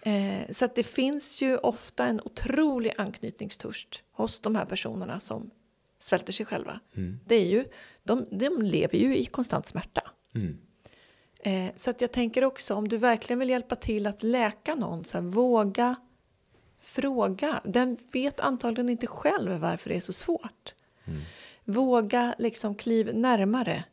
Eh, 0.03 0.53
så 0.53 0.65
att 0.65 0.75
det 0.75 0.83
finns 0.83 1.43
ju 1.43 1.57
ofta 1.57 2.07
en 2.07 2.21
otrolig 2.25 2.93
anknytningstörst 2.99 4.03
hos 4.13 4.41
de 4.41 4.57
här 4.57 4.65
personerna 4.65 5.21
som 5.21 5.51
svälter 5.99 6.33
sig 6.33 6.47
själva. 6.47 6.81
Mm. 6.97 7.21
Det 7.27 7.35
är 7.35 7.47
ju, 7.47 7.65
de, 8.03 8.27
de 8.31 8.63
lever 8.63 8.99
ju 8.99 9.17
i 9.17 9.27
konstant 9.27 9.69
smärta. 9.69 10.03
Mm. 10.35 10.59
Eh, 11.39 11.75
så 11.77 11.91
att 11.91 12.01
jag 12.01 12.13
tänker 12.13 12.45
också, 12.45 12.75
om 12.75 12.89
du 12.89 12.97
verkligen 12.97 13.39
vill 13.39 13.51
hjälpa 13.51 13.77
till 13.77 14.07
att 14.07 14.23
läka 14.23 14.75
någon, 14.75 15.05
så 15.05 15.19
här, 15.19 15.25
våga 15.25 15.97
fråga. 16.81 17.61
Den 17.65 17.97
vet 18.13 18.41
antagligen 18.41 18.89
inte 18.89 19.07
själv 19.07 19.53
varför 19.53 19.89
det 19.91 19.97
är 19.97 20.01
så 20.01 20.13
svårt. 20.13 20.75
Mm. 21.05 21.21
Våga 21.65 22.35
liksom 22.39 22.75
kliv 22.75 23.15
närmare. 23.15 23.85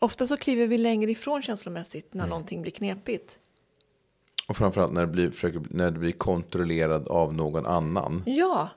Ofta 0.00 0.26
så 0.26 0.36
kliver 0.36 0.66
vi 0.66 0.78
längre 0.78 1.10
ifrån 1.10 1.42
känslomässigt 1.42 2.14
när 2.14 2.20
mm. 2.20 2.30
någonting 2.30 2.62
blir 2.62 2.72
knepigt. 2.72 3.38
Och 4.48 4.56
framförallt 4.56 4.92
när 4.92 5.06
det 5.06 5.12
blir, 5.12 5.32
när 5.74 5.90
det 5.90 5.98
blir 5.98 6.12
kontrollerad 6.12 7.08
av 7.08 7.34
någon 7.34 7.66
annan. 7.66 8.22
Ja, 8.26 8.70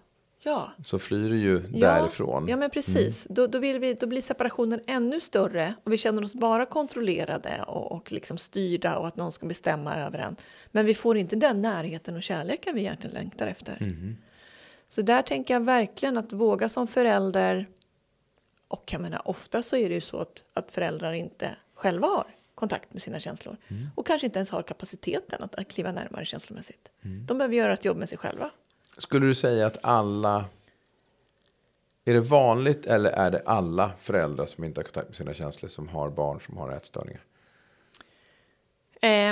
Ja. 0.45 0.71
Så 0.83 0.99
flyr 0.99 1.29
du 1.29 1.37
ju 1.37 1.63
ja, 1.73 1.79
därifrån. 1.79 2.47
Ja, 2.47 2.57
men 2.57 2.69
precis. 2.69 3.25
Mm. 3.25 3.35
Då, 3.35 3.47
då, 3.47 3.59
vill 3.59 3.79
vi, 3.79 3.93
då 3.93 4.07
blir 4.07 4.21
separationen 4.21 4.79
ännu 4.87 5.19
större 5.19 5.73
och 5.83 5.93
vi 5.93 5.97
känner 5.97 6.23
oss 6.23 6.33
bara 6.33 6.65
kontrollerade 6.65 7.63
och, 7.67 7.91
och 7.91 8.11
liksom 8.11 8.37
styrda 8.37 8.97
och 8.97 9.07
att 9.07 9.15
någon 9.15 9.31
ska 9.31 9.45
bestämma 9.45 9.95
över 9.95 10.19
en. 10.19 10.35
Men 10.71 10.85
vi 10.85 10.95
får 10.95 11.17
inte 11.17 11.35
den 11.35 11.61
närheten 11.61 12.15
och 12.15 12.23
kärleken 12.23 12.75
vi 12.75 12.81
egentligen 12.81 13.13
längtar 13.13 13.47
efter. 13.47 13.77
Mm. 13.81 14.17
Så 14.87 15.01
där 15.01 15.21
tänker 15.21 15.53
jag 15.53 15.61
verkligen 15.61 16.17
att 16.17 16.33
våga 16.33 16.69
som 16.69 16.87
förälder. 16.87 17.65
Och 18.67 18.93
jag 18.93 19.01
menar, 19.01 19.21
ofta 19.25 19.63
så 19.63 19.75
är 19.75 19.89
det 19.89 19.95
ju 19.95 20.01
så 20.01 20.17
att, 20.17 20.41
att 20.53 20.71
föräldrar 20.71 21.13
inte 21.13 21.49
själva 21.75 22.07
har 22.07 22.27
kontakt 22.55 22.93
med 22.93 23.01
sina 23.01 23.19
känslor. 23.19 23.57
Mm. 23.67 23.87
Och 23.95 24.05
kanske 24.05 24.27
inte 24.27 24.39
ens 24.39 24.49
har 24.49 24.63
kapaciteten 24.63 25.43
att, 25.43 25.55
att 25.55 25.67
kliva 25.67 25.91
närmare 25.91 26.25
känslomässigt. 26.25 26.91
Mm. 27.01 27.25
De 27.25 27.37
behöver 27.37 27.55
göra 27.55 27.73
ett 27.73 27.85
jobb 27.85 27.97
med 27.97 28.09
sig 28.09 28.17
själva. 28.17 28.51
Skulle 28.97 29.25
du 29.25 29.33
säga 29.33 29.67
att 29.67 29.77
alla... 29.81 30.45
Är 32.07 32.13
det 32.13 32.21
vanligt 32.21 32.85
eller 32.85 33.09
är 33.09 33.31
det 33.31 33.41
alla 33.45 33.91
föräldrar 33.99 34.45
som 34.45 34.63
inte 34.63 34.79
har 34.79 34.83
kontakt 34.83 35.07
med 35.07 35.15
sina 35.15 35.33
känslor 35.33 35.69
som 35.69 35.87
har 35.87 36.09
barn 36.09 36.39
som 36.39 36.57
har 36.57 36.71
ätstörningar? 36.71 37.21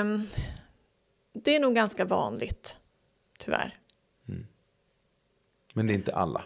Um, 0.02 0.28
det 1.34 1.56
är 1.56 1.60
nog 1.60 1.76
ganska 1.76 2.06
vanligt, 2.06 2.78
tyvärr. 3.40 3.80
Mm. 4.30 4.48
Men 5.74 5.88
det 5.88 5.94
är 5.94 5.96
inte 5.96 6.16
alla? 6.16 6.44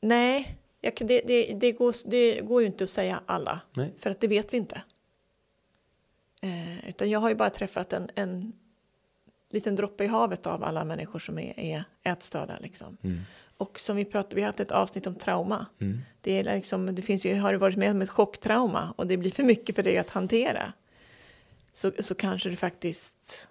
Nej, 0.00 0.58
jag, 0.80 0.92
det, 0.96 1.20
det, 1.26 1.54
det, 1.54 1.72
går, 1.72 1.94
det 2.04 2.40
går 2.40 2.60
ju 2.60 2.66
inte 2.66 2.84
att 2.84 2.90
säga 2.90 3.22
alla. 3.26 3.60
Nej. 3.72 3.94
För 3.98 4.10
att 4.10 4.20
det 4.20 4.28
vet 4.28 4.52
vi 4.52 4.56
inte. 4.56 4.82
Eh, 6.42 6.88
utan 6.88 7.10
jag 7.10 7.20
har 7.20 7.28
ju 7.28 7.34
bara 7.34 7.50
träffat 7.50 7.92
en, 7.92 8.10
en 8.14 8.52
liten 9.54 9.76
droppe 9.76 10.04
i 10.04 10.06
havet 10.06 10.46
av 10.46 10.64
alla 10.64 10.84
människor 10.84 11.18
som 11.18 11.38
är, 11.38 11.60
är 11.60 11.84
ätstörda. 12.02 12.58
Liksom. 12.60 12.96
Mm. 13.02 13.20
Och 13.56 13.80
som 13.80 13.96
vi 13.96 14.04
pratade, 14.04 14.36
vi 14.36 14.42
har 14.42 14.46
haft 14.46 14.60
ett 14.60 14.70
avsnitt 14.70 15.06
om 15.06 15.14
trauma. 15.14 15.66
Mm. 15.80 16.00
Det, 16.20 16.38
är 16.38 16.44
liksom, 16.44 16.94
det 16.94 17.02
finns 17.02 17.26
ju, 17.26 17.34
har 17.34 17.52
du 17.52 17.58
varit 17.58 17.76
med 17.76 17.90
om 17.90 18.02
ett 18.02 18.10
chocktrauma 18.10 18.94
och 18.96 19.06
det 19.06 19.16
blir 19.16 19.30
för 19.30 19.42
mycket 19.42 19.76
för 19.76 19.82
dig 19.82 19.98
att 19.98 20.10
hantera. 20.10 20.72
Så, 21.72 21.92
så 21.98 22.14
kanske 22.14 22.48
du 22.48 22.56
faktiskt 22.56 23.48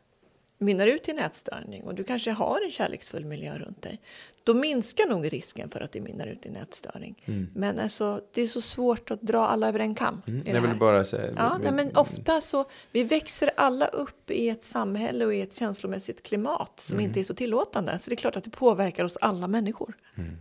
mynnar 0.64 0.88
ut 0.88 1.08
i 1.08 1.12
en 1.12 1.20
ätstörning 1.20 1.84
och 1.84 1.96
du 1.96 2.04
kanske 2.04 2.32
har 2.32 2.62
en 2.66 2.72
kärleksfull 2.72 3.26
miljö 3.26 3.58
runt 3.58 3.82
dig, 3.82 4.00
då 4.44 4.54
minskar 4.54 5.08
nog 5.08 5.34
risken 5.34 5.70
för 5.70 5.82
att 5.82 5.92
det 5.92 6.02
mynnar 6.02 6.28
ut 6.28 6.46
i 6.46 6.50
en 6.50 6.56
ätstörning. 6.56 7.24
Mm. 7.26 7.50
Men 7.56 7.80
alltså, 7.80 8.22
det 8.34 8.42
är 8.42 8.48
så 8.48 8.62
svårt 8.62 9.12
att 9.12 9.22
dra 9.22 9.48
alla 9.48 9.68
över 9.68 9.80
en 9.80 9.96
kam. 9.96 10.22
Mm. 10.28 10.56
Jag 10.56 10.62
vill 10.62 10.80
bara 10.80 11.04
säga. 11.04 11.34
Ja, 11.38 11.58
nej, 11.64 11.72
men 11.72 11.96
ofta 11.96 12.42
så, 12.42 12.66
vi 12.92 13.04
växer 13.04 13.52
alla 13.58 13.88
upp 13.88 14.32
i 14.32 14.50
ett 14.50 14.66
samhälle 14.66 15.26
och 15.26 15.36
i 15.36 15.42
ett 15.42 15.56
känslomässigt 15.56 16.24
klimat 16.24 16.80
som 16.80 16.98
mm. 16.98 17.08
inte 17.08 17.20
är 17.20 17.24
så 17.24 17.34
tillåtande. 17.34 18.00
Så 18.00 18.10
det 18.10 18.14
är 18.14 18.18
klart 18.18 18.36
att 18.36 18.44
det 18.44 18.50
påverkar 18.50 19.04
oss 19.04 19.18
alla 19.22 19.48
människor. 19.48 19.94
Mm. 20.16 20.38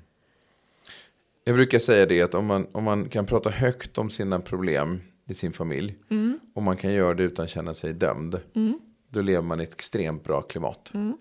Jag 1.44 1.54
brukar 1.54 1.78
säga 1.78 2.06
det 2.06 2.22
att 2.22 2.34
om 2.34 2.46
man, 2.46 2.66
om 2.72 2.84
man 2.84 3.08
kan 3.08 3.26
prata 3.26 3.50
högt 3.50 3.98
om 3.98 4.10
sina 4.10 4.40
problem 4.40 5.00
i 5.26 5.34
sin 5.34 5.52
familj. 5.52 5.96
Mm. 6.10 6.40
Och 6.54 6.62
man 6.62 6.76
kan 6.76 6.92
göra 6.92 7.14
det 7.14 7.22
utan 7.22 7.44
att 7.44 7.50
känna 7.50 7.74
sig 7.74 7.92
dömd. 7.92 8.40
Då 9.12 9.22
lever 9.22 9.42
man 9.42 9.60
i 9.60 9.64
ett 9.64 9.72
extremt 9.72 10.24
bra 10.24 10.42
klimat. 10.42 10.90
Mm. 10.94 11.16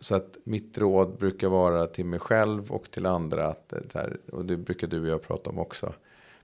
Så 0.00 0.14
att 0.14 0.38
mitt 0.44 0.78
råd 0.78 1.18
brukar 1.18 1.48
vara 1.48 1.86
till 1.86 2.04
mig 2.04 2.18
själv 2.18 2.72
och 2.72 2.90
till 2.90 3.06
andra, 3.06 3.46
att, 3.46 3.72
eh, 3.72 3.78
här, 3.94 4.20
och 4.32 4.44
det 4.44 4.56
brukar 4.56 4.86
du 4.86 5.00
och 5.00 5.08
jag 5.08 5.22
prata 5.22 5.50
om 5.50 5.58
också, 5.58 5.94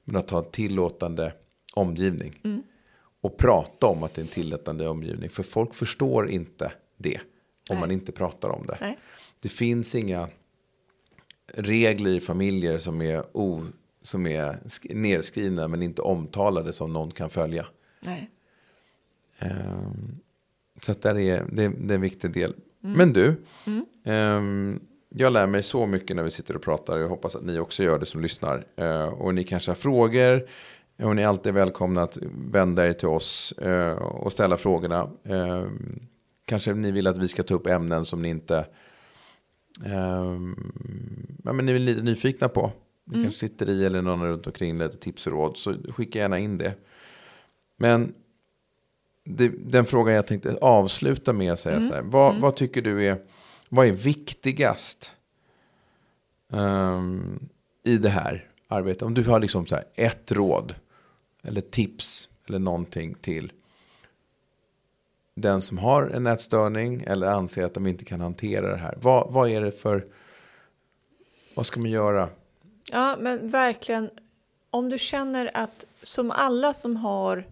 men 0.04 0.16
att 0.16 0.30
ha 0.30 0.38
en 0.38 0.50
tillåtande 0.50 1.32
omgivning. 1.74 2.40
Mm. 2.44 2.62
Och 3.20 3.36
prata 3.36 3.86
om 3.86 4.02
att 4.02 4.14
det 4.14 4.20
är 4.20 4.24
en 4.24 4.28
tillåtande 4.28 4.88
omgivning, 4.88 5.30
för 5.30 5.42
folk 5.42 5.74
förstår 5.74 6.30
inte 6.30 6.72
det 6.96 7.18
om 7.70 7.76
Nej. 7.76 7.80
man 7.80 7.90
inte 7.90 8.12
pratar 8.12 8.48
om 8.48 8.66
det. 8.66 8.78
Nej. 8.80 8.98
Det 9.42 9.48
finns 9.48 9.94
inga 9.94 10.28
regler 11.46 12.10
i 12.10 12.20
familjer 12.20 12.78
som 12.78 13.02
är, 13.02 13.24
o, 13.36 13.62
som 14.02 14.26
är 14.26 14.58
nedskrivna 14.94 15.68
men 15.68 15.82
inte 15.82 16.02
omtalade 16.02 16.72
som 16.72 16.92
någon 16.92 17.10
kan 17.10 17.30
följa. 17.30 17.66
Nej. 18.00 18.30
Um, 19.40 20.20
så 20.84 20.92
att 20.92 21.02
där 21.02 21.18
är, 21.18 21.44
det, 21.52 21.68
det 21.68 21.94
är 21.94 21.96
en 21.96 22.00
viktig 22.00 22.30
del. 22.30 22.54
Mm. 22.84 22.96
Men 22.96 23.12
du, 23.12 23.36
mm. 23.66 23.84
um, 24.38 24.80
jag 25.08 25.32
lär 25.32 25.46
mig 25.46 25.62
så 25.62 25.86
mycket 25.86 26.16
när 26.16 26.22
vi 26.22 26.30
sitter 26.30 26.56
och 26.56 26.62
pratar. 26.62 26.98
Jag 26.98 27.08
hoppas 27.08 27.36
att 27.36 27.44
ni 27.44 27.58
också 27.58 27.82
gör 27.82 27.98
det 27.98 28.06
som 28.06 28.20
lyssnar. 28.20 28.66
Uh, 28.80 29.04
och 29.04 29.34
ni 29.34 29.44
kanske 29.44 29.70
har 29.70 29.76
frågor. 29.76 30.48
Och 31.02 31.16
ni 31.16 31.22
är 31.22 31.26
alltid 31.26 31.54
välkomna 31.54 32.02
att 32.02 32.18
vända 32.50 32.88
er 32.88 32.92
till 32.92 33.08
oss 33.08 33.52
eh, 33.52 33.92
och 33.96 34.32
ställa 34.32 34.56
frågorna. 34.56 35.10
Eh, 35.24 35.64
kanske 36.44 36.74
ni 36.74 36.90
vill 36.90 37.06
att 37.06 37.18
vi 37.18 37.28
ska 37.28 37.42
ta 37.42 37.54
upp 37.54 37.66
ämnen 37.66 38.04
som 38.04 38.22
ni 38.22 38.28
inte 38.28 38.66
eh, 39.84 40.38
ja, 41.44 41.52
men 41.52 41.66
ni 41.66 41.72
är 41.72 41.78
lite 41.78 42.02
nyfikna 42.02 42.48
på. 42.48 42.72
Ni 43.04 43.14
Mm. 43.14 43.24
kanske 43.24 43.38
sitter 43.38 43.68
i 43.70 43.84
eller 43.84 44.02
någon 44.02 44.24
runt 44.24 44.46
omkring 44.46 44.78
lite 44.78 44.96
tips 44.96 45.26
och 45.26 45.32
råd. 45.32 45.56
Så 45.56 45.74
skicka 45.92 46.18
gärna 46.18 46.38
in 46.38 46.58
det. 46.58 46.74
Men 47.76 48.14
det, 49.24 49.48
den 49.48 49.86
frågan 49.86 50.14
jag 50.14 50.26
tänkte 50.26 50.56
avsluta 50.60 51.32
med 51.32 51.52
att 51.52 51.60
säga 51.60 51.76
Mm. 51.76 51.88
så 51.88 51.94
här. 51.94 52.02
Vad, 52.02 52.30
Mm. 52.30 52.42
vad 52.42 52.56
tycker 52.56 52.82
du 52.82 53.06
är, 53.08 53.22
vad 53.68 53.86
är 53.86 53.92
viktigast 53.92 55.12
ehm, 56.52 57.48
i 57.82 57.96
det 57.96 58.08
här 58.08 58.48
arbetet? 58.68 59.02
Om 59.02 59.14
du 59.14 59.22
har 59.24 59.40
liksom 59.40 59.66
så 59.66 59.74
här 59.74 59.84
ett 59.94 60.32
råd 60.32 60.74
eller 61.42 61.60
tips 61.60 62.28
eller 62.48 62.58
någonting 62.58 63.14
till 63.14 63.52
den 65.34 65.60
som 65.60 65.78
har 65.78 66.02
en 66.02 66.26
ätstörning 66.26 67.02
eller 67.06 67.26
anser 67.26 67.64
att 67.64 67.74
de 67.74 67.86
inte 67.86 68.04
kan 68.04 68.20
hantera 68.20 68.70
det 68.70 68.76
här. 68.76 68.98
Vad, 69.02 69.32
vad 69.32 69.50
är 69.50 69.60
det 69.60 69.72
för, 69.72 70.06
vad 71.54 71.66
ska 71.66 71.80
man 71.80 71.90
göra? 71.90 72.28
Ja, 72.92 73.16
men 73.20 73.50
verkligen. 73.50 74.10
Om 74.70 74.88
du 74.88 74.98
känner 74.98 75.50
att 75.54 75.84
som 76.02 76.30
alla 76.30 76.74
som 76.74 76.96
har 76.96 77.46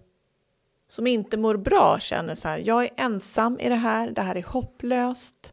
som 0.92 1.06
inte 1.06 1.36
mår 1.36 1.56
bra 1.56 1.98
känner 2.00 2.34
så 2.34 2.48
här. 2.48 2.58
Jag 2.58 2.84
är 2.84 2.90
ensam 2.96 3.60
i 3.60 3.68
det 3.68 3.74
här. 3.74 4.10
Det 4.10 4.22
här 4.22 4.34
är 4.36 4.42
hopplöst. 4.42 5.52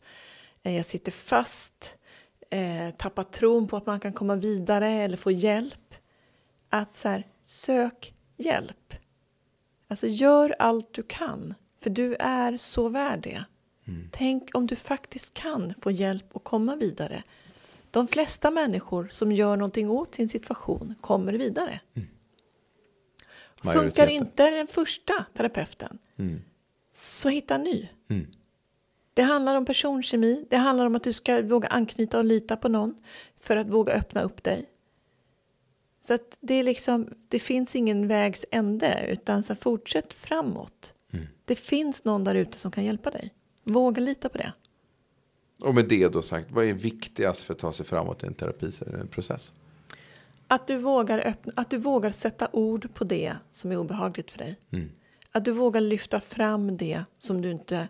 eh, 0.63 0.75
Jag 0.75 0.85
sitter 0.85 1.11
fast. 1.11 1.97
Eh, 2.49 2.95
tappar 2.97 3.23
tron 3.23 3.67
på 3.67 3.77
att 3.77 3.85
man 3.85 3.99
kan 3.99 4.13
komma 4.13 4.35
vidare 4.35 4.87
eller 4.89 5.17
få 5.17 5.31
hjälp. 5.31 5.95
Att 6.69 6.97
så 6.97 7.09
här, 7.09 7.27
sök 7.43 8.13
hjälp. 8.37 8.93
Alltså 9.87 10.07
gör 10.07 10.55
allt 10.59 10.93
du 10.93 11.03
kan. 11.03 11.53
För 11.81 11.89
du 11.89 12.15
är 12.19 12.57
så 12.57 12.89
värd 12.89 13.21
det. 13.23 13.43
Tänk 14.11 14.49
om 14.53 14.67
du 14.67 14.75
faktiskt 14.75 15.33
kan 15.33 15.73
få 15.81 15.91
hjälp 15.91 16.25
och 16.31 16.43
komma 16.43 16.75
vidare. 16.75 17.23
De 17.91 18.07
flesta 18.07 18.51
människor 18.51 19.09
som 19.11 19.31
gör 19.31 19.55
någonting 19.57 19.89
åt 19.89 20.15
sin 20.15 20.29
situation 20.29 20.95
kommer 21.01 21.33
vidare. 21.33 21.79
Funkar 23.63 24.07
inte 24.07 24.49
den 24.51 24.67
första 24.67 25.25
terapeuten, 25.33 25.97
Mm. 26.17 26.41
så 26.91 27.29
hitta 27.29 27.55
en 27.55 27.63
ny. 27.63 27.89
Mm. 28.09 28.27
Det 29.13 29.21
handlar 29.21 29.55
om 29.55 29.65
personkemi, 29.65 30.45
det 30.49 30.57
handlar 30.57 30.85
om 30.85 30.95
att 30.95 31.03
du 31.03 31.13
ska 31.13 31.41
våga 31.41 31.67
anknyta 31.67 32.17
och 32.17 32.25
lita 32.25 32.57
på 32.57 32.69
någon 32.69 32.95
för 33.39 33.57
att 33.57 33.67
våga 33.69 33.93
öppna 33.93 34.21
upp 34.21 34.43
dig. 34.43 34.69
Så 36.07 36.13
att 36.13 36.37
det, 36.39 36.53
är 36.53 36.63
liksom, 36.63 37.13
det 37.27 37.39
finns 37.39 37.75
ingen 37.75 38.07
vägs 38.07 38.45
ände, 38.51 39.05
utan 39.09 39.43
så 39.43 39.55
fortsätt 39.55 40.13
framåt. 40.13 40.93
Mm. 41.11 41.27
Det 41.45 41.55
finns 41.55 42.03
någon 42.03 42.23
där 42.23 42.35
ute 42.35 42.57
som 42.59 42.71
kan 42.71 42.83
hjälpa 42.83 43.11
dig. 43.11 43.33
Våga 43.63 44.01
lita 44.01 44.29
på 44.29 44.37
det. 44.37 44.53
Och 45.59 45.75
med 45.75 45.87
det 45.89 46.07
då 46.07 46.21
sagt, 46.21 46.51
vad 46.51 46.65
är 46.65 46.73
viktigast 46.73 47.43
för 47.43 47.53
att 47.53 47.59
ta 47.59 47.71
sig 47.71 47.85
framåt 47.85 48.23
i 48.23 48.27
en 48.27 48.33
terapiprocess? 48.33 49.53
Att 50.51 50.67
du, 50.67 50.77
vågar 50.77 51.19
öppna, 51.27 51.53
att 51.55 51.69
du 51.69 51.77
vågar 51.77 52.11
sätta 52.11 52.47
ord 52.51 52.93
på 52.93 53.03
det 53.03 53.33
som 53.51 53.71
är 53.71 53.77
obehagligt 53.77 54.31
för 54.31 54.37
dig. 54.37 54.59
Mm. 54.71 54.91
Att 55.31 55.45
du 55.45 55.51
vågar 55.51 55.81
lyfta 55.81 56.19
fram 56.19 56.77
det 56.77 57.03
som 57.17 57.41
du 57.41 57.51
inte, 57.51 57.87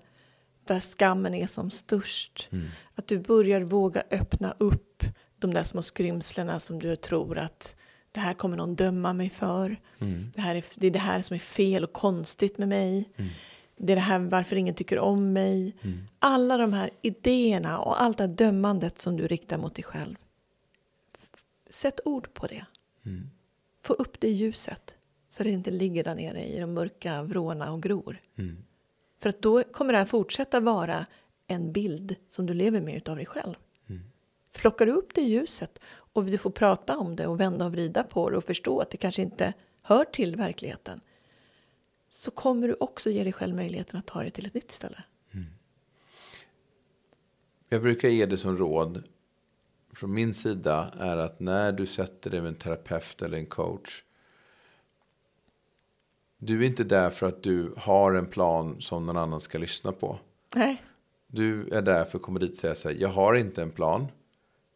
där 0.67 0.79
skammen 0.79 1.33
är 1.33 1.47
som 1.47 1.71
störst. 1.71 2.49
Mm. 2.51 2.67
Att 2.95 3.07
du 3.07 3.19
börjar 3.19 3.61
våga 3.61 4.03
öppna 4.11 4.55
upp 4.57 5.03
de 5.39 5.53
där 5.53 5.63
små 5.63 5.81
skrymslena 5.81 6.59
som 6.59 6.79
du 6.79 6.95
tror 6.95 7.37
att 7.37 7.75
det 8.11 8.19
här 8.19 8.33
kommer 8.33 8.57
någon 8.57 8.75
döma 8.75 9.13
mig 9.13 9.29
för. 9.29 9.79
Mm. 9.99 10.31
Det, 10.35 10.41
här 10.41 10.55
är, 10.55 10.63
det 10.75 10.87
är 10.87 10.91
det 10.91 10.99
här 10.99 11.21
som 11.21 11.35
är 11.35 11.39
fel 11.39 11.83
och 11.83 11.93
konstigt 11.93 12.57
med 12.57 12.67
mig. 12.67 13.09
Mm. 13.15 13.31
Det 13.77 13.93
är 13.93 13.95
det 13.95 14.01
här 14.01 14.19
varför 14.19 14.55
ingen 14.55 14.75
tycker 14.75 14.99
om 14.99 15.33
mig. 15.33 15.75
Mm. 15.81 16.07
Alla 16.19 16.57
de 16.57 16.73
här 16.73 16.89
idéerna 17.01 17.79
och 17.79 18.01
allt 18.01 18.17
det 18.17 18.23
här 18.23 18.33
dömandet 18.33 19.01
som 19.01 19.17
du 19.17 19.27
riktar 19.27 19.57
mot 19.57 19.75
dig 19.75 19.83
själv. 19.83 20.15
Sätt 21.69 21.99
ord 22.05 22.33
på 22.33 22.47
det. 22.47 22.65
Mm. 23.05 23.29
Få 23.81 23.93
upp 23.93 24.19
det 24.19 24.27
i 24.27 24.31
ljuset. 24.31 24.95
Så 25.29 25.43
det 25.43 25.49
inte 25.49 25.71
ligger 25.71 26.03
där 26.03 26.15
nere 26.15 26.43
i 26.43 26.59
de 26.59 26.73
mörka 26.73 27.23
vrårna 27.23 27.73
och 27.73 27.83
gror. 27.83 28.21
Mm. 28.37 28.57
För 29.19 29.29
att 29.29 29.41
då 29.41 29.63
kommer 29.63 29.93
det 29.93 29.99
här 29.99 30.05
fortsätta 30.05 30.59
vara 30.59 31.05
en 31.47 31.71
bild 31.71 32.15
som 32.29 32.45
du 32.45 32.53
lever 32.53 32.81
med 32.81 32.95
utav 32.95 33.15
dig 33.15 33.25
själv. 33.25 33.55
Mm. 33.89 34.01
Plockar 34.53 34.85
du 34.85 34.91
upp 34.91 35.13
det 35.13 35.21
i 35.21 35.29
ljuset 35.29 35.79
och 35.87 36.25
du 36.25 36.37
får 36.37 36.49
prata 36.49 36.97
om 36.97 37.15
det 37.15 37.27
och 37.27 37.39
vända 37.39 37.65
och 37.65 37.71
vrida 37.71 38.03
på 38.03 38.29
det 38.29 38.37
och 38.37 38.43
förstå 38.43 38.79
att 38.79 38.89
det 38.89 38.97
kanske 38.97 39.21
inte 39.21 39.53
hör 39.81 40.05
till 40.05 40.35
verkligheten. 40.35 41.01
Så 42.09 42.31
kommer 42.31 42.67
du 42.67 42.75
också 42.79 43.09
ge 43.09 43.23
dig 43.23 43.33
själv 43.33 43.55
möjligheten 43.55 43.99
att 43.99 44.05
ta 44.05 44.23
det 44.23 44.29
till 44.29 44.45
ett 44.45 44.53
nytt 44.53 44.71
ställe. 44.71 45.03
Jag 47.69 47.81
brukar 47.81 48.09
ge 48.09 48.25
det 48.25 48.37
som 48.37 48.57
råd 48.57 49.03
från 49.99 50.13
min 50.13 50.33
sida 50.33 50.93
är 50.99 51.17
att 51.17 51.39
när 51.39 51.71
du 51.71 51.85
sätter 51.85 52.29
dig 52.29 52.41
med 52.41 52.47
en 52.49 52.55
terapeut 52.55 53.21
eller 53.21 53.37
en 53.37 53.45
coach. 53.45 54.03
Du 56.37 56.63
är 56.63 56.67
inte 56.67 56.83
där 56.83 57.09
för 57.09 57.27
att 57.27 57.43
du 57.43 57.73
har 57.77 58.13
en 58.13 58.25
plan 58.25 58.81
som 58.81 59.05
någon 59.05 59.17
annan 59.17 59.41
ska 59.41 59.57
lyssna 59.57 59.91
på. 59.91 60.19
Nej. 60.55 60.83
Du 61.27 61.69
är 61.69 61.81
där 61.81 62.05
för 62.05 62.17
att 62.17 62.21
komma 62.21 62.39
dit 62.39 62.51
och 62.51 62.57
säga 62.57 62.75
så 62.75 62.89
här, 62.89 62.95
jag 62.95 63.09
har 63.09 63.35
inte 63.35 63.61
en 63.61 63.71
plan. 63.71 64.07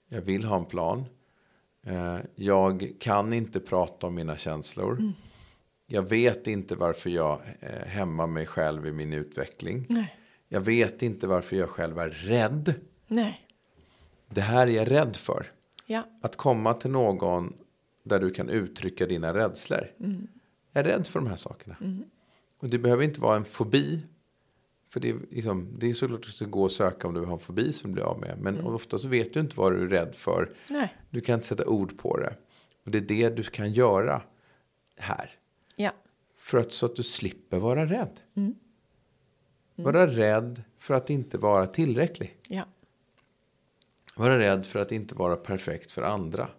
Jag 0.10 0.22
vill 0.22 0.44
ha 0.44 0.56
en 0.58 0.66
plan. 0.66 1.06
Eh, 1.86 2.18
Jag 2.36 2.92
kan 3.00 3.34
inte 3.34 3.60
prata 3.60 4.08
om 4.08 4.16
mina 4.16 4.38
känslor. 4.38 5.14
Jag 5.86 6.02
vet 6.10 6.48
inte 6.48 6.76
varför 6.76 7.10
jag 7.10 7.42
eh, 7.60 7.88
hämmar 7.88 8.28
mig 8.28 8.46
själv 8.46 8.88
i 8.88 8.92
min 8.92 9.14
utveckling. 9.14 9.86
Nej. 9.90 10.18
Jag 10.48 10.62
vet 10.62 11.02
inte 11.02 11.28
varför 11.28 11.56
jag 11.56 11.70
själv 11.70 12.00
är 12.00 12.10
rädd. 12.10 12.74
Nej. 13.08 13.40
Det 14.34 14.42
här 14.42 14.68
är 14.68 14.72
jag 14.72 14.92
rädd 14.92 15.16
för. 15.16 15.52
Ja. 15.86 16.04
Att 16.22 16.36
komma 16.36 16.74
till 16.74 16.92
någon 16.92 17.54
där 18.04 18.20
du 18.20 18.32
kan 18.32 18.50
uttrycka 18.50 19.06
dina 19.06 19.34
rädslor. 19.34 19.92
Jag 20.72 20.80
är 20.80 20.84
rädd 20.84 21.08
för 21.08 21.20
de 21.20 21.30
här 21.30 21.36
sakerna. 21.36 21.78
Och 22.60 22.70
det 22.70 22.78
behöver 22.78 23.04
inte 23.04 23.22
vara 23.22 23.36
en 23.36 23.46
fobi. 23.46 24.06
För 24.90 25.00
det 25.00 25.10
är, 25.10 25.20
liksom, 25.32 25.76
det 25.80 25.90
är 25.90 25.94
såklart 25.94 26.20
att 26.20 26.26
du 26.26 26.32
ska 26.32 26.46
gå 26.46 26.64
och 26.64 26.72
söka 26.72 27.08
om 27.08 27.14
du 27.14 27.22
har 27.22 27.34
en 27.34 27.40
fobi 27.40 27.74
som 27.74 27.90
du 27.90 27.94
blir 27.94 28.04
av 28.04 28.20
med. 28.20 28.38
Men 28.42 28.60
ofta 28.62 28.98
så 28.98 29.08
vet 29.08 29.34
du 29.34 29.40
inte 29.40 29.58
vad 29.58 29.74
du 29.74 29.84
är 29.84 29.88
rädd 29.88 30.16
för. 30.16 30.52
Nej. 30.70 30.96
Du 31.10 31.22
kan 31.22 31.36
inte 31.36 31.48
sätta 31.48 31.66
ord 31.66 31.98
på 31.98 32.18
det. 32.18 32.36
Och 32.86 32.92
det 32.92 32.98
är 32.98 33.02
det 33.02 33.30
du 33.30 33.44
kan 33.44 33.72
göra 33.74 34.22
här. 34.98 35.32
Ja. 35.76 35.92
För 36.38 36.58
att, 36.58 36.72
så 36.72 36.86
att 36.86 36.96
du 36.96 37.04
slipper 37.04 37.60
vara 37.60 37.86
rädd. 37.86 38.20
Vara 39.76 40.08
rädd 40.08 40.64
för 40.78 40.94
att 40.94 41.10
inte 41.10 41.38
vara 41.38 41.68
tillräcklig. 41.68 42.38
Ja. 42.50 42.64
Vara 44.16 44.40
rädd 44.40 44.66
för 44.66 44.80
att 44.80 44.92
inte 44.92 45.16
vara 45.16 45.36
perfekt 45.36 45.92
för 45.92 46.02
andra. 46.02 46.50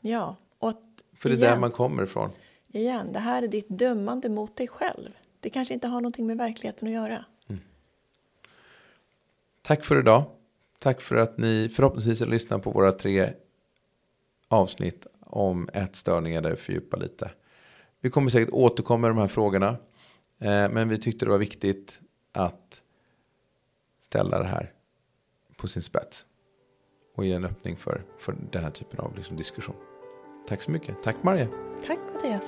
Ja. 0.00 0.36
Och 0.58 0.72
För 1.16 1.28
det 1.28 1.34
är 1.34 1.36
igen, 1.38 1.50
där 1.50 1.60
man 1.60 1.70
kommer 1.70 2.02
ifrån. 2.02 2.30
igen, 2.68 3.12
det 3.12 3.18
här 3.18 3.42
är 3.42 3.48
ditt 3.48 3.68
dömande 3.68 4.28
mot 4.28 4.56
dig 4.56 4.68
själv. 4.68 5.10
Det 5.40 5.50
kanske 5.50 5.74
inte 5.74 5.88
har 5.88 6.00
någonting 6.00 6.26
med 6.26 6.36
verkligheten 6.36 6.88
att 6.88 6.94
göra. 6.94 7.24
Tack 9.62 9.84
för 9.84 9.98
idag. 9.98 10.24
Tack 10.78 11.00
för 11.00 11.16
att 11.16 11.38
ni 11.38 11.68
förhoppningsvis 11.68 12.20
har 12.20 12.26
lyssnat 12.26 12.62
på 12.62 12.70
våra 12.70 12.92
tre 12.92 13.32
avsnitt 14.48 15.06
om 15.20 15.68
ätstörningar 15.72 16.40
där 16.42 16.50
vi 16.50 16.56
fördjupar 16.56 16.98
lite. 16.98 17.30
Vi 18.00 18.10
kommer 18.10 18.30
säkert 18.30 18.52
återkomma 18.54 19.00
med 19.00 19.10
de 19.10 19.18
här 19.18 19.28
frågorna. 19.28 19.68
Eh, 20.38 20.68
Men 20.70 20.88
vi 20.88 20.98
tyckte 20.98 21.24
det 21.24 21.30
var 21.30 21.38
viktigt 21.38 22.00
att 22.32 22.82
ställa 24.00 24.38
det 24.38 24.48
här 24.48 24.72
på 25.56 25.68
sin 25.68 25.82
spets. 25.82 26.26
Och 27.14 27.24
ge 27.24 27.32
en 27.32 27.44
öppning 27.44 27.76
för, 27.76 28.02
för 28.18 28.36
den 28.52 28.64
här 28.64 28.70
typen 28.70 29.00
av 29.00 29.16
liksom 29.16 29.36
diskussion. 29.36 29.76
Tack 30.48 30.62
så 30.62 30.70
mycket. 30.70 31.02
Tack 31.02 31.16
Maria. 31.22 31.48
Tack 31.86 31.98
Mattias. 32.14 32.42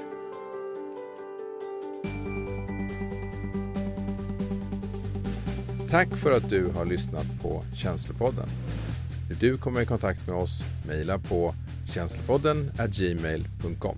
Tack 5.90 6.16
för 6.16 6.30
att 6.30 6.48
du 6.48 6.70
har 6.70 6.84
lyssnat 6.84 7.26
på 7.42 7.62
Känslopodden. 7.74 8.48
Vill 9.28 9.38
du 9.38 9.58
komma 9.58 9.82
i 9.82 9.86
kontakt 9.86 10.26
med 10.26 10.36
oss, 10.36 10.62
mejla 10.86 11.18
på 11.18 11.54
känslopodden 11.86 12.70
gmail.com. 12.88 13.96